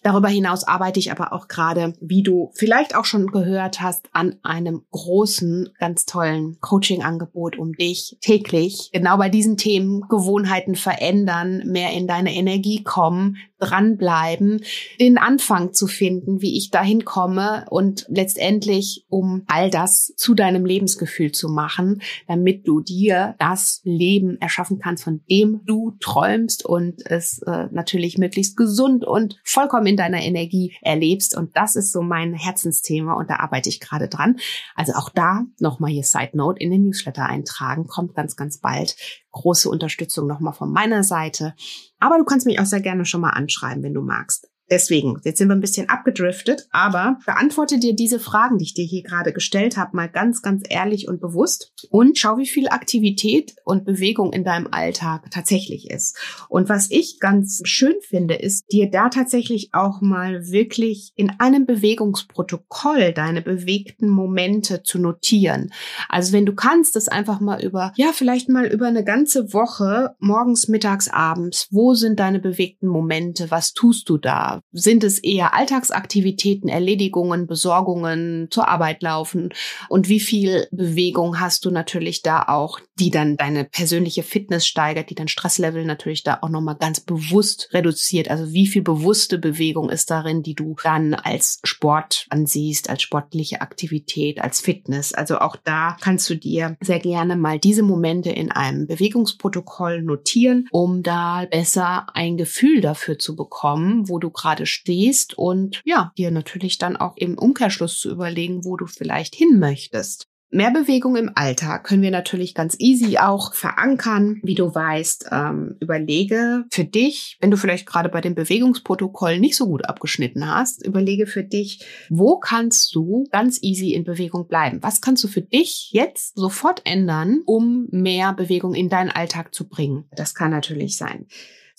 Darüber 0.03 0.29
hinaus 0.29 0.65
arbeite 0.65 0.99
ich 0.99 1.11
aber 1.11 1.33
auch 1.33 1.49
gerade, 1.49 1.95
wie 2.01 2.23
du 2.23 2.51
vielleicht 2.55 2.95
auch 2.95 3.05
schon 3.05 3.27
gehört 3.27 3.81
hast, 3.81 4.09
an 4.13 4.37
einem 4.43 4.83
großen, 4.91 5.71
ganz 5.79 6.07
tollen 6.07 6.59
Coaching-Angebot, 6.61 7.59
um 7.59 7.75
dich 7.75 8.17
täglich 8.21 8.91
genau 8.93 9.19
bei 9.19 9.29
diesen 9.29 9.57
Themen 9.57 10.03
Gewohnheiten 10.09 10.75
verändern, 10.75 11.63
mehr 11.67 11.93
in 11.93 12.07
deine 12.07 12.35
Energie 12.35 12.83
kommen, 12.83 13.37
dranbleiben, 13.61 14.63
den 14.99 15.19
Anfang 15.19 15.73
zu 15.73 15.87
finden, 15.87 16.41
wie 16.41 16.57
ich 16.57 16.71
dahin 16.71 17.05
komme 17.05 17.67
und 17.71 18.07
letztendlich, 18.09 19.05
um 19.09 19.43
all 19.47 19.71
das 19.71 20.15
zu 20.17 20.35
deinem 20.35 20.65
Lebensgefühl 20.65 21.33
zu 21.33 21.49
machen, 21.49 22.01
damit 22.27 22.67
du 22.67 22.81
dir 22.81 23.35
das 23.39 23.81
Leben 23.85 24.39
erschaffen 24.41 24.79
kannst, 24.79 25.05
von 25.05 25.21
dem 25.31 25.61
du 25.67 25.93
träumst 26.01 26.65
und 26.65 27.03
es 27.05 27.43
äh, 27.43 27.67
natürlich 27.71 28.19
möglichst 28.19 28.57
gesund 28.61 29.07
und 29.07 29.41
vollkommen 29.43 29.87
in 29.87 29.97
deiner 29.97 30.21
Energie 30.21 30.77
erlebst. 30.83 31.35
Und 31.35 31.57
das 31.57 31.77
ist 31.77 31.93
so 31.93 32.03
mein 32.03 32.35
Herzensthema 32.35 33.15
und 33.15 33.31
da 33.31 33.37
arbeite 33.37 33.71
ich 33.71 33.81
gerade 33.81 34.07
dran. 34.07 34.37
Also 34.75 34.93
auch 34.93 35.09
da 35.09 35.47
nochmal 35.59 35.91
hier 35.91 36.05
Side 36.05 36.33
Note 36.35 36.61
in 36.61 36.71
den 36.71 36.85
Newsletter 36.85 37.25
eintragen, 37.25 37.87
kommt 37.87 38.15
ganz, 38.15 38.37
ganz 38.37 38.59
bald 38.59 38.97
große 39.31 39.71
Unterstützung 39.71 40.27
nochmal 40.27 40.53
von 40.53 40.71
meiner 40.71 41.05
Seite. 41.05 41.55
Aber 42.01 42.19
du 42.19 42.25
kannst 42.25 42.45
mich 42.45 42.61
auch 42.61 42.67
sehr 42.67 42.83
gerne 42.83 43.07
schon 43.07 43.23
mal 43.23 43.31
anschreiben, 43.31 43.83
wenn 43.83 43.95
du 43.95 44.03
magst. 44.03 44.50
Deswegen, 44.71 45.21
jetzt 45.25 45.39
sind 45.39 45.49
wir 45.49 45.57
ein 45.57 45.61
bisschen 45.61 45.89
abgedriftet, 45.89 46.69
aber 46.71 47.19
beantworte 47.27 47.81
dir 47.81 47.95
diese 47.95 48.21
Fragen, 48.21 48.59
die 48.59 48.67
ich 48.67 48.75
dir 48.75 48.85
hier 48.85 49.03
gerade 49.03 49.33
gestellt 49.33 49.77
habe, 49.77 49.97
mal 49.97 50.09
ganz, 50.09 50.43
ganz 50.43 50.63
ehrlich 50.69 51.09
und 51.09 51.21
bewusst 51.21 51.73
und 51.91 52.19
schau, 52.19 52.39
wie 52.39 52.47
viel 52.47 52.69
Aktivität 52.69 53.57
und 53.65 53.85
Bewegung 53.85 54.33
in 54.33 54.45
deinem 54.45 54.69
Alltag 54.71 55.29
tatsächlich 55.33 55.91
ist. 55.91 56.17
Und 56.49 56.69
was 56.69 56.89
ich 56.91 57.19
ganz 57.19 57.63
schön 57.65 57.97
finde, 58.01 58.35
ist 58.35 58.71
dir 58.71 58.89
da 58.91 59.09
tatsächlich 59.09 59.71
auch 59.73 60.01
mal 60.01 60.47
wirklich 60.47 61.13
in 61.17 61.31
einem 61.41 61.67
Bewegungsprotokoll 61.67 63.13
deine 63.13 63.43
bewegten 63.43 64.09
Momente 64.09 64.85
zu 64.85 65.01
notieren. 65.01 65.73
Also 66.09 66.33
wenn 66.33 66.47
du 66.47 66.55
kannst, 66.55 66.95
das 66.95 67.09
einfach 67.09 67.41
mal 67.41 67.63
über, 67.63 67.93
ja, 67.97 68.13
vielleicht 68.13 68.49
mal 68.49 68.67
über 68.67 68.87
eine 68.87 69.05
ganze 69.05 69.53
Woche, 69.53 70.15
morgens, 70.21 70.69
mittags, 70.69 71.09
abends, 71.09 71.67
wo 71.71 71.95
sind 71.95 72.21
deine 72.21 72.39
bewegten 72.39 72.87
Momente? 72.87 73.51
Was 73.51 73.73
tust 73.73 74.09
du 74.09 74.17
da? 74.17 74.60
Sind 74.73 75.05
es 75.05 75.19
eher 75.19 75.55
Alltagsaktivitäten, 75.55 76.69
Erledigungen, 76.69 77.47
Besorgungen, 77.47 78.49
zur 78.51 78.69
Arbeit 78.69 79.03
laufen? 79.03 79.51
Und 79.89 80.09
wie 80.09 80.21
viel 80.21 80.67
Bewegung 80.71 81.41
hast 81.41 81.65
du 81.65 81.71
natürlich 81.71 82.23
da 82.23 82.45
auch, 82.49 82.81
die 83.01 83.11
dann 83.11 83.37
deine 83.37 83.65
persönliche 83.65 84.23
Fitness 84.23 84.67
steigert, 84.67 85.09
die 85.09 85.15
dein 85.15 85.29
Stresslevel 85.29 85.85
natürlich 85.87 86.23
da 86.23 86.39
auch 86.43 86.51
nochmal 86.51 86.77
ganz 86.77 87.01
bewusst 87.01 87.71
reduziert? 87.73 88.31
Also 88.31 88.53
wie 88.53 88.67
viel 88.67 88.83
bewusste 88.83 89.39
Bewegung 89.39 89.89
ist 89.89 90.11
darin, 90.11 90.43
die 90.43 90.55
du 90.55 90.77
dann 90.83 91.15
als 91.15 91.61
Sport 91.65 92.27
ansiehst, 92.29 92.91
als 92.91 93.03
sportliche 93.03 93.63
Aktivität, 93.63 94.41
als 94.41 94.61
Fitness? 94.61 95.15
Also 95.15 95.39
auch 95.39 95.57
da 95.57 95.97
kannst 96.01 96.29
du 96.29 96.37
dir 96.37 96.77
sehr 96.83 97.01
gerne 97.01 97.37
mal 97.37 97.59
diese 97.59 97.83
Momente 97.83 98.31
in 98.31 98.53
einem 98.53 98.87
Bewegungsprotokoll 98.87 100.03
notieren, 100.03 100.69
um 100.71 101.03
da 101.03 101.47
besser 101.51 102.07
ein 102.13 102.37
Gefühl 102.37 102.83
dafür 102.83 103.19
zu 103.19 103.35
bekommen, 103.35 104.09
wo 104.09 104.19
du 104.19 104.31
gerade 104.31 104.67
stehst 104.67 105.37
und 105.39 105.81
ja, 105.85 106.13
dir 106.19 106.31
natürlich 106.31 106.77
dann 106.77 106.99
auch 106.99 107.17
im 107.17 107.39
Umkehrschluss 107.39 107.99
zu 107.99 108.11
überlegen, 108.11 108.65
wo 108.65 108.77
du 108.77 108.87
vielleicht 108.87 109.35
hin 109.35 109.59
möchtest. 109.59 110.30
Mehr 110.53 110.73
Bewegung 110.73 111.15
im 111.15 111.31
Alltag 111.37 111.85
können 111.85 112.03
wir 112.03 112.11
natürlich 112.11 112.57
ganz 112.57 112.75
easy 112.81 113.19
auch 113.19 113.55
verankern. 113.55 114.41
Wie 114.43 114.57
du 114.57 114.75
weißt, 114.75 115.27
ähm, 115.31 115.77
überlege 115.79 116.65
für 116.73 116.85
dich, 116.85 117.39
wenn 117.41 117.53
du 117.53 117.57
vielleicht 117.57 117.87
gerade 117.87 118.09
bei 118.09 118.21
dem 118.21 118.35
Bewegungsprotokoll 118.35 119.39
nicht 119.39 119.55
so 119.55 119.67
gut 119.67 119.89
abgeschnitten 119.89 120.53
hast, 120.53 120.85
überlege 120.85 121.29
für 121.29 121.45
dich, 121.45 121.87
wo 122.09 122.41
kannst 122.41 122.93
du 122.97 123.29
ganz 123.31 123.63
easy 123.63 123.93
in 123.93 124.03
Bewegung 124.03 124.49
bleiben? 124.49 124.83
Was 124.83 125.01
kannst 125.01 125.23
du 125.23 125.29
für 125.29 125.43
dich 125.43 125.91
jetzt 125.93 126.37
sofort 126.37 126.83
ändern, 126.85 127.43
um 127.47 127.87
mehr 127.93 128.33
Bewegung 128.33 128.75
in 128.75 128.89
deinen 128.89 129.11
Alltag 129.11 129.55
zu 129.55 129.69
bringen? 129.69 130.09
Das 130.17 130.35
kann 130.35 130.51
natürlich 130.51 130.97
sein 130.97 131.27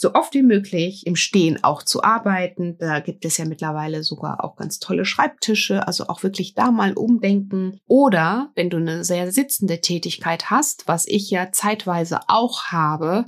so 0.01 0.15
oft 0.15 0.33
wie 0.33 0.41
möglich 0.41 1.05
im 1.05 1.15
Stehen 1.15 1.63
auch 1.63 1.83
zu 1.83 2.03
arbeiten. 2.03 2.75
Da 2.79 2.99
gibt 3.01 3.23
es 3.23 3.37
ja 3.37 3.45
mittlerweile 3.45 4.03
sogar 4.03 4.43
auch 4.43 4.55
ganz 4.55 4.79
tolle 4.79 5.05
Schreibtische, 5.05 5.87
also 5.87 6.07
auch 6.07 6.23
wirklich 6.23 6.55
da 6.55 6.71
mal 6.71 6.93
umdenken. 6.93 7.79
Oder 7.85 8.51
wenn 8.55 8.71
du 8.71 8.77
eine 8.77 9.03
sehr 9.03 9.31
sitzende 9.31 9.79
Tätigkeit 9.79 10.49
hast, 10.49 10.87
was 10.87 11.05
ich 11.07 11.29
ja 11.29 11.51
zeitweise 11.51 12.21
auch 12.27 12.65
habe, 12.65 13.25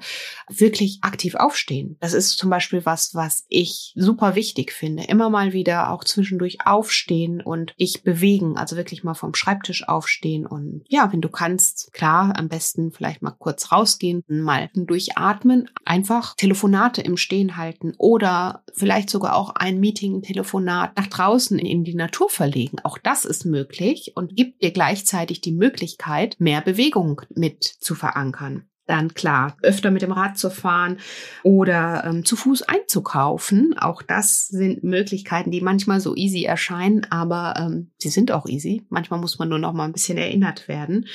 wirklich 0.49 0.99
aktiv 1.01 1.35
aufstehen. 1.35 1.95
Das 1.99 2.13
ist 2.13 2.39
zum 2.39 2.49
Beispiel 2.49 2.85
was, 2.85 3.13
was 3.13 3.45
ich 3.49 3.93
super 3.95 4.33
wichtig 4.33 4.71
finde. 4.71 5.03
Immer 5.03 5.29
mal 5.29 5.53
wieder 5.53 5.91
auch 5.91 6.03
zwischendurch 6.03 6.65
aufstehen 6.65 7.39
und 7.39 7.75
dich 7.79 8.03
bewegen, 8.03 8.57
also 8.57 8.77
wirklich 8.77 9.03
mal 9.03 9.13
vom 9.13 9.35
Schreibtisch 9.35 9.87
aufstehen 9.87 10.47
und 10.47 10.83
ja, 10.87 11.11
wenn 11.11 11.21
du 11.21 11.29
kannst, 11.29 11.93
klar, 11.93 12.33
am 12.35 12.47
besten 12.49 12.91
vielleicht 12.91 13.21
mal 13.21 13.35
kurz 13.37 13.71
rausgehen, 13.71 14.23
mal 14.27 14.71
durchatmen, 14.73 15.69
einfach 15.85 16.35
telefonieren 16.35 16.62
Telefonate 16.63 17.01
im 17.01 17.17
Stehen 17.17 17.57
halten 17.57 17.93
oder 17.97 18.63
vielleicht 18.73 19.09
sogar 19.09 19.35
auch 19.35 19.49
ein 19.55 19.81
Meeting, 19.81 20.15
ein 20.15 20.21
Telefonat 20.21 20.95
nach 20.95 21.07
draußen 21.07 21.59
in 21.59 21.83
die 21.83 21.93
Natur 21.93 22.29
verlegen. 22.29 22.77
Auch 22.83 22.97
das 22.97 23.25
ist 23.25 23.43
möglich 23.43 24.13
und 24.15 24.37
gibt 24.37 24.63
dir 24.63 24.71
gleichzeitig 24.71 25.41
die 25.41 25.51
Möglichkeit, 25.51 26.37
mehr 26.39 26.61
Bewegung 26.61 27.21
mit 27.35 27.63
zu 27.63 27.95
verankern 27.95 28.69
dann 28.85 29.13
klar, 29.13 29.55
öfter 29.61 29.91
mit 29.91 30.01
dem 30.01 30.11
Rad 30.11 30.37
zu 30.37 30.49
fahren 30.49 30.97
oder 31.41 32.03
ähm, 32.05 32.25
zu 32.25 32.35
Fuß 32.35 32.63
einzukaufen. 32.63 33.77
Auch 33.77 34.01
das 34.01 34.49
sind 34.49 34.83
Möglichkeiten, 34.83 35.51
die 35.51 35.61
manchmal 35.61 36.01
so 36.01 36.17
easy 36.17 36.43
erscheinen, 36.43 37.07
aber 37.09 37.53
ähm, 37.57 37.91
sie 37.97 38.09
sind 38.09 38.33
auch 38.33 38.45
easy. 38.45 38.85
Manchmal 38.89 39.21
muss 39.21 39.39
man 39.39 39.47
nur 39.47 39.57
noch 39.57 39.71
mal 39.71 39.85
ein 39.85 39.93
bisschen 39.93 40.17
erinnert 40.17 40.67
werden. 40.67 41.05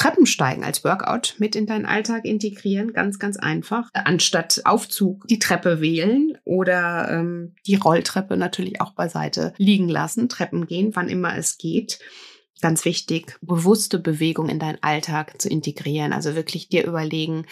Treppensteigen 0.00 0.64
als 0.64 0.82
Workout 0.82 1.34
mit 1.36 1.54
in 1.54 1.66
deinen 1.66 1.84
Alltag 1.84 2.24
integrieren, 2.24 2.94
ganz, 2.94 3.18
ganz 3.18 3.36
einfach. 3.36 3.90
Anstatt 3.92 4.62
Aufzug 4.64 5.28
die 5.28 5.38
Treppe 5.38 5.82
wählen 5.82 6.38
oder 6.46 7.10
ähm, 7.10 7.54
die 7.66 7.74
Rolltreppe 7.74 8.38
natürlich 8.38 8.80
auch 8.80 8.94
beiseite 8.94 9.52
liegen 9.58 9.90
lassen, 9.90 10.30
Treppen 10.30 10.66
gehen, 10.66 10.92
wann 10.94 11.10
immer 11.10 11.36
es 11.36 11.58
geht. 11.58 11.98
Ganz 12.62 12.86
wichtig, 12.86 13.36
bewusste 13.42 13.98
Bewegung 13.98 14.48
in 14.48 14.58
deinen 14.58 14.82
Alltag 14.82 15.38
zu 15.38 15.50
integrieren. 15.50 16.14
Also 16.14 16.34
wirklich 16.34 16.70
dir 16.70 16.86
überlegen, 16.86 17.44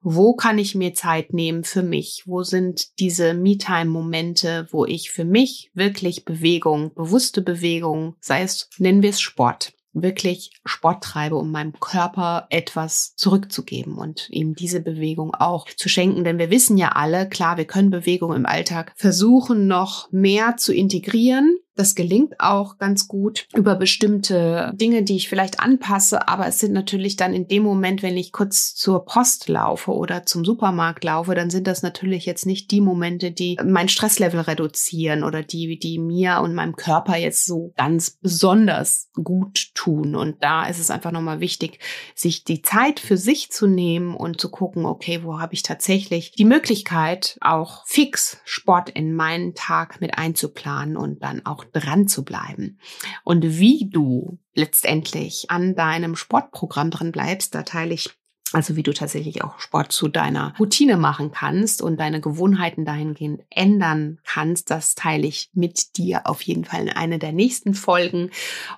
wo 0.00 0.34
kann 0.34 0.58
ich 0.58 0.74
mir 0.74 0.94
Zeit 0.94 1.32
nehmen 1.32 1.62
für 1.62 1.84
mich? 1.84 2.24
Wo 2.26 2.42
sind 2.42 2.98
diese 2.98 3.32
Me-Time-Momente, 3.32 4.66
wo 4.72 4.86
ich 4.86 5.12
für 5.12 5.24
mich 5.24 5.70
wirklich 5.72 6.24
Bewegung, 6.24 6.92
bewusste 6.94 7.42
Bewegung, 7.42 8.16
sei 8.20 8.42
es, 8.42 8.68
nennen 8.78 9.02
wir 9.02 9.10
es 9.10 9.20
Sport, 9.20 9.72
wirklich 9.92 10.50
Sport 10.64 11.04
treibe, 11.04 11.36
um 11.36 11.50
meinem 11.50 11.72
Körper 11.78 12.46
etwas 12.50 13.14
zurückzugeben 13.16 13.96
und 13.96 14.28
ihm 14.30 14.54
diese 14.54 14.80
Bewegung 14.80 15.34
auch 15.34 15.68
zu 15.68 15.88
schenken. 15.88 16.24
Denn 16.24 16.38
wir 16.38 16.50
wissen 16.50 16.78
ja 16.78 16.90
alle, 16.90 17.28
klar, 17.28 17.56
wir 17.56 17.66
können 17.66 17.90
Bewegung 17.90 18.34
im 18.34 18.46
Alltag 18.46 18.92
versuchen, 18.96 19.66
noch 19.66 20.10
mehr 20.10 20.56
zu 20.56 20.72
integrieren. 20.72 21.56
Das 21.74 21.94
gelingt 21.94 22.38
auch 22.38 22.76
ganz 22.76 23.08
gut 23.08 23.46
über 23.54 23.76
bestimmte 23.76 24.72
Dinge, 24.74 25.02
die 25.02 25.16
ich 25.16 25.28
vielleicht 25.28 25.60
anpasse, 25.60 26.28
aber 26.28 26.46
es 26.46 26.58
sind 26.58 26.72
natürlich 26.72 27.16
dann 27.16 27.32
in 27.32 27.48
dem 27.48 27.62
Moment, 27.62 28.02
wenn 28.02 28.16
ich 28.16 28.32
kurz 28.32 28.74
zur 28.74 29.06
Post 29.06 29.48
laufe 29.48 29.92
oder 29.92 30.26
zum 30.26 30.44
Supermarkt 30.44 31.02
laufe, 31.04 31.34
dann 31.34 31.48
sind 31.48 31.66
das 31.66 31.82
natürlich 31.82 32.26
jetzt 32.26 32.44
nicht 32.44 32.70
die 32.70 32.82
Momente, 32.82 33.30
die 33.30 33.58
mein 33.64 33.88
Stresslevel 33.88 34.40
reduzieren 34.40 35.24
oder 35.24 35.42
die, 35.42 35.78
die 35.78 35.98
mir 35.98 36.40
und 36.42 36.54
meinem 36.54 36.76
Körper 36.76 37.16
jetzt 37.16 37.46
so 37.46 37.72
ganz 37.76 38.10
besonders 38.10 39.08
gut 39.14 39.74
tun. 39.74 40.14
Und 40.14 40.42
da 40.42 40.66
ist 40.66 40.78
es 40.78 40.90
einfach 40.90 41.10
nochmal 41.10 41.40
wichtig, 41.40 41.78
sich 42.14 42.44
die 42.44 42.60
Zeit 42.60 43.00
für 43.00 43.16
sich 43.16 43.50
zu 43.50 43.66
nehmen 43.66 44.14
und 44.14 44.40
zu 44.40 44.50
gucken, 44.50 44.84
okay, 44.84 45.20
wo 45.22 45.40
habe 45.40 45.54
ich 45.54 45.62
tatsächlich 45.62 46.32
die 46.32 46.44
Möglichkeit, 46.44 47.38
auch 47.40 47.86
fix 47.86 48.38
Sport 48.44 48.90
in 48.90 49.14
meinen 49.14 49.54
Tag 49.54 50.00
mit 50.00 50.18
einzuplanen 50.18 50.96
und 50.96 51.22
dann 51.22 51.46
auch 51.46 51.61
dran 51.72 52.08
zu 52.08 52.24
bleiben. 52.24 52.78
Und 53.24 53.58
wie 53.58 53.88
du 53.90 54.38
letztendlich 54.54 55.50
an 55.50 55.74
deinem 55.74 56.16
Sportprogramm 56.16 56.90
dran 56.90 57.12
bleibst, 57.12 57.54
da 57.54 57.62
teile 57.62 57.94
ich 57.94 58.10
Also 58.52 58.76
wie 58.76 58.82
du 58.82 58.92
tatsächlich 58.92 59.42
auch 59.42 59.58
Sport 59.58 59.92
zu 59.92 60.08
deiner 60.08 60.54
Routine 60.58 60.96
machen 60.96 61.32
kannst 61.32 61.82
und 61.82 61.98
deine 61.98 62.20
Gewohnheiten 62.20 62.84
dahingehend 62.84 63.42
ändern 63.50 64.18
kannst, 64.24 64.70
das 64.70 64.94
teile 64.94 65.26
ich 65.26 65.50
mit 65.54 65.96
dir 65.96 66.26
auf 66.26 66.42
jeden 66.42 66.64
Fall 66.64 66.82
in 66.82 66.88
einer 66.90 67.18
der 67.18 67.32
nächsten 67.32 67.74
Folgen. 67.74 68.30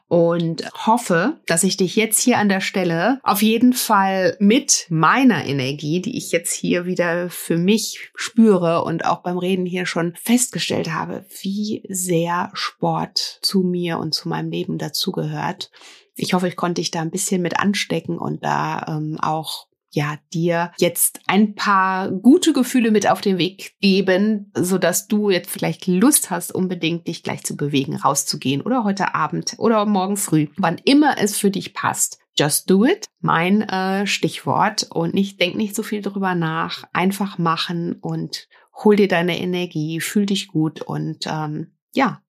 Und 0.09 0.65
hoffe, 0.87 1.41
dass 1.47 1.65
ich 1.65 1.77
dich 1.77 1.97
jetzt 1.97 2.21
hier 2.21 2.39
an 2.39 2.49
der 2.49 2.61
Stelle 2.61 3.21
auf 3.23 3.43
jeden 3.43 3.73
Fall 3.73 4.37
mit 4.39 4.87
meiner 4.91 5.45
Energie, 5.45 6.01
die 6.01 6.17
ich 6.17 6.31
jetzt 6.31 6.53
hier 6.53 6.87
wieder 6.87 7.29
für 7.31 7.57
mich 7.57 8.11
spüre 8.15 8.85
und 8.85 9.05
auch 9.05 9.23
beim 9.23 9.39
Reden 9.39 9.67
hier 9.67 9.87
schon 9.87 10.15
festgestellt 10.17 10.93
habe, 10.93 11.25
wie 11.43 11.83
sehr 11.89 12.51
Sport 12.55 13.39
zu 13.43 13.63
mir 13.63 13.99
und 13.99 14.15
zu 14.15 14.29
meinem 14.29 14.51
Leben 14.51 14.79
dazugehört 14.79 15.71
ich 16.17 16.35
hoffe, 16.35 16.49
ich 16.49 16.57
konnte 16.57 16.81
dich 16.81 16.91
da 16.91 17.01
ein 17.01 17.11
bisschen 17.11 17.43
mit 17.43 17.59
anstecken 17.59 18.19
und 18.19 18.45
da 18.45 18.87
ähm, 18.89 19.19
auch 19.21 19.67
ja 19.95 20.19
dir 20.33 20.73
jetzt 20.79 21.21
ein 21.27 21.55
paar 21.55 22.11
gute 22.11 22.53
Gefühle 22.53 22.91
mit 22.91 23.09
auf 23.09 23.21
den 23.21 23.39
Weg 23.39 23.75
geben, 23.81 24.51
so 24.55 24.79
dass 24.79 25.07
du 25.07 25.31
jetzt 25.31 25.51
vielleicht 25.51 25.87
Lust 25.87 26.31
hast, 26.31 26.53
unbedingt 26.55 27.07
dich 27.07 27.23
gleich 27.23 27.45
zu 27.45 27.57
bewegen, 27.57 27.97
rauszugehen 27.97 28.61
oder 28.61 28.85
heute 28.85 29.15
Abend 29.15 29.55
oder 29.59 29.87
morgen 29.87 30.17
früh, 30.17 30.49
wann 30.57 30.79
immer 30.85 31.17
es 31.19 31.39
für 31.39 31.51
dich 31.51 31.75
passt. 31.75 32.19
Just 32.37 32.69
do 32.69 32.85
it, 32.85 33.07
mein 33.21 33.63
äh, 33.63 34.09
Stichwort. 34.09 34.89
Und 34.91 35.15
nicht 35.15 35.41
denk 35.41 35.55
nicht 35.55 35.77
so 35.77 35.85
viel 35.85 36.03
drüber 36.03 36.35
nach. 36.35 36.83
Einfach 36.93 37.39
machen 37.39 37.97
und 38.01 38.49
hol 38.83 38.97
dir 38.97 39.07
deine 39.07 39.39
Energie, 39.39 40.01
fühl 40.01 40.27
dich 40.27 40.49
gut 40.49 40.83
und 40.83 41.27
ähm, 41.29 41.74
ja, 41.95 42.21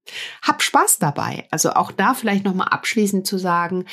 hab 0.41 0.61
Spaß 0.61 0.99
dabei. 0.99 1.47
Also 1.51 1.71
auch 1.71 1.91
da 1.91 2.13
vielleicht 2.13 2.45
nochmal 2.45 2.69
abschließend 2.69 3.27
zu 3.27 3.37
sagen, 3.37 3.85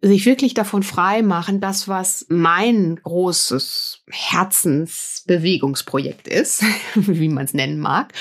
sich 0.00 0.24
wirklich 0.26 0.54
davon 0.54 0.82
frei 0.82 1.20
machen, 1.22 1.60
das, 1.60 1.88
was 1.88 2.24
mein 2.28 2.98
großes 3.02 4.04
Herzensbewegungsprojekt 4.08 6.26
ist, 6.28 6.62
wie 6.94 7.28
man 7.28 7.44
es 7.44 7.52
nennen 7.54 7.80
mag, 7.80 8.12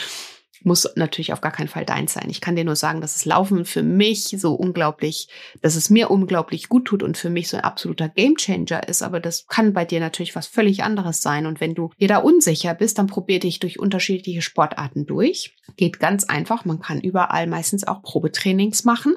muss 0.66 0.90
natürlich 0.96 1.32
auf 1.32 1.42
gar 1.42 1.52
keinen 1.52 1.68
Fall 1.68 1.86
deins 1.86 2.14
sein. 2.14 2.30
Ich 2.30 2.42
kann 2.42 2.56
dir 2.56 2.66
nur 2.66 2.76
sagen, 2.76 3.00
dass 3.00 3.14
das 3.14 3.26
Laufen 3.26 3.66
für 3.66 3.84
mich 3.84 4.36
so 4.38 4.54
unglaublich, 4.56 5.30
dass 5.62 5.76
es 5.76 5.90
mir 5.90 6.10
unglaublich 6.10 6.70
gut 6.70 6.86
tut 6.86 7.04
und 7.04 7.18
für 7.18 7.30
mich 7.30 7.48
so 7.48 7.58
ein 7.58 7.64
absoluter 7.64 8.10
Gamechanger 8.10 8.88
ist. 8.88 9.04
Aber 9.04 9.20
das 9.20 9.46
kann 9.48 9.74
bei 9.74 9.86
dir 9.86 10.00
natürlich 10.00 10.36
was 10.36 10.48
völlig 10.48 10.84
anderes 10.84 11.22
sein. 11.22 11.46
Und 11.46 11.62
wenn 11.62 11.76
du 11.76 11.92
dir 12.00 12.08
da 12.08 12.18
unsicher 12.18 12.74
bist, 12.74 12.98
dann 12.98 13.08
probier 13.08 13.40
dich 13.40 13.60
durch 13.60 13.80
unterschiedliche 13.80 14.42
Sportarten 14.42 15.06
durch. 15.06 15.56
Geht 15.78 16.00
ganz 16.00 16.24
einfach. 16.24 16.66
Man 16.66 16.80
kann 16.80 17.00
überall 17.00 17.48
meistens 17.48 17.88
auch 17.88 18.02
Probetrainings 18.02 18.84
machen. 18.84 19.16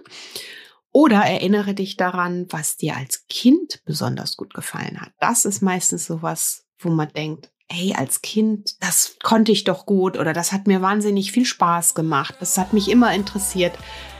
Oder 0.90 1.18
erinnere 1.20 1.74
dich 1.74 1.96
daran, 1.96 2.46
was 2.50 2.76
dir 2.76 2.96
als 2.96 3.26
Kind 3.28 3.82
besonders 3.84 4.36
gut 4.36 4.54
gefallen 4.54 5.00
hat. 5.00 5.12
Das 5.20 5.44
ist 5.44 5.62
meistens 5.62 6.06
sowas, 6.06 6.66
wo 6.78 6.90
man 6.90 7.08
denkt, 7.08 7.50
hey, 7.70 7.94
als 7.96 8.22
Kind, 8.22 8.76
das 8.82 9.16
konnte 9.22 9.52
ich 9.52 9.64
doch 9.64 9.86
gut 9.86 10.18
oder 10.18 10.32
das 10.32 10.52
hat 10.52 10.66
mir 10.66 10.80
wahnsinnig 10.80 11.32
viel 11.32 11.44
Spaß 11.44 11.94
gemacht. 11.94 12.36
Das 12.40 12.56
hat 12.56 12.72
mich 12.72 12.90
immer 12.90 13.12
interessiert 13.12 13.78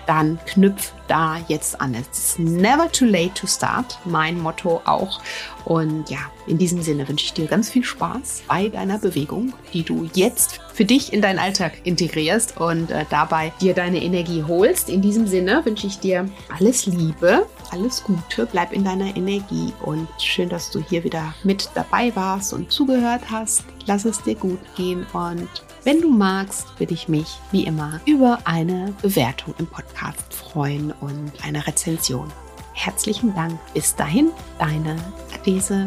dann 0.09 0.39
knüpf 0.47 0.93
da 1.07 1.39
jetzt 1.49 1.81
an. 1.81 1.95
It's 1.95 2.39
never 2.39 2.91
too 2.91 3.05
late 3.05 3.35
to 3.35 3.47
start. 3.47 3.99
Mein 4.05 4.41
Motto 4.41 4.81
auch. 4.85 5.21
Und 5.65 6.09
ja, 6.09 6.19
in 6.47 6.57
diesem 6.57 6.81
Sinne 6.81 7.07
wünsche 7.07 7.27
ich 7.27 7.35
dir 7.35 7.47
ganz 7.47 7.69
viel 7.71 7.85
Spaß 7.85 8.43
bei 8.49 8.69
deiner 8.69 8.99
Bewegung, 8.99 9.53
die 9.75 9.83
du 9.83 10.09
jetzt 10.15 10.61
für 10.73 10.87
dich 10.87 11.13
in 11.13 11.21
deinen 11.21 11.39
Alltag 11.39 11.73
integrierst 11.85 12.57
und 12.59 12.91
äh, 12.91 13.05
dabei 13.11 13.53
dir 13.61 13.75
deine 13.75 14.03
Energie 14.03 14.43
holst. 14.47 14.89
In 14.89 15.03
diesem 15.03 15.27
Sinne 15.27 15.63
wünsche 15.65 15.87
ich 15.87 15.99
dir 15.99 16.29
alles 16.57 16.87
Liebe, 16.87 17.47
alles 17.71 18.03
Gute, 18.03 18.47
bleib 18.47 18.73
in 18.73 18.85
deiner 18.85 19.15
Energie 19.17 19.75
und 19.83 20.09
schön, 20.19 20.49
dass 20.49 20.71
du 20.71 20.81
hier 20.81 21.05
wieder 21.05 21.35
mit 21.45 21.69
dabei 21.75 22.15
warst 22.17 22.55
und 22.55 22.73
zugehört 22.73 23.23
hast. 23.31 23.65
Lass 23.87 24.05
es 24.05 24.23
dir 24.23 24.37
gut 24.37 24.61
gehen 24.75 25.05
und 25.13 25.49
wenn 25.85 26.01
du 26.01 26.11
magst, 26.11 26.79
würde 26.79 26.95
ich 26.95 27.09
mich 27.09 27.39
wie 27.51 27.65
immer 27.65 28.01
über 28.05 28.41
eine 28.45 28.95
Bewertung 29.03 29.55
im 29.59 29.67
Podcast 29.67 30.35
freuen 30.35 30.93
und 31.01 31.33
eine 31.43 31.67
Rezension. 31.67 32.33
Herzlichen 32.75 33.35
Dank. 33.35 33.59
Bis 33.75 33.95
dahin, 33.97 34.31
deine 34.59 34.97
Adese 35.35 35.87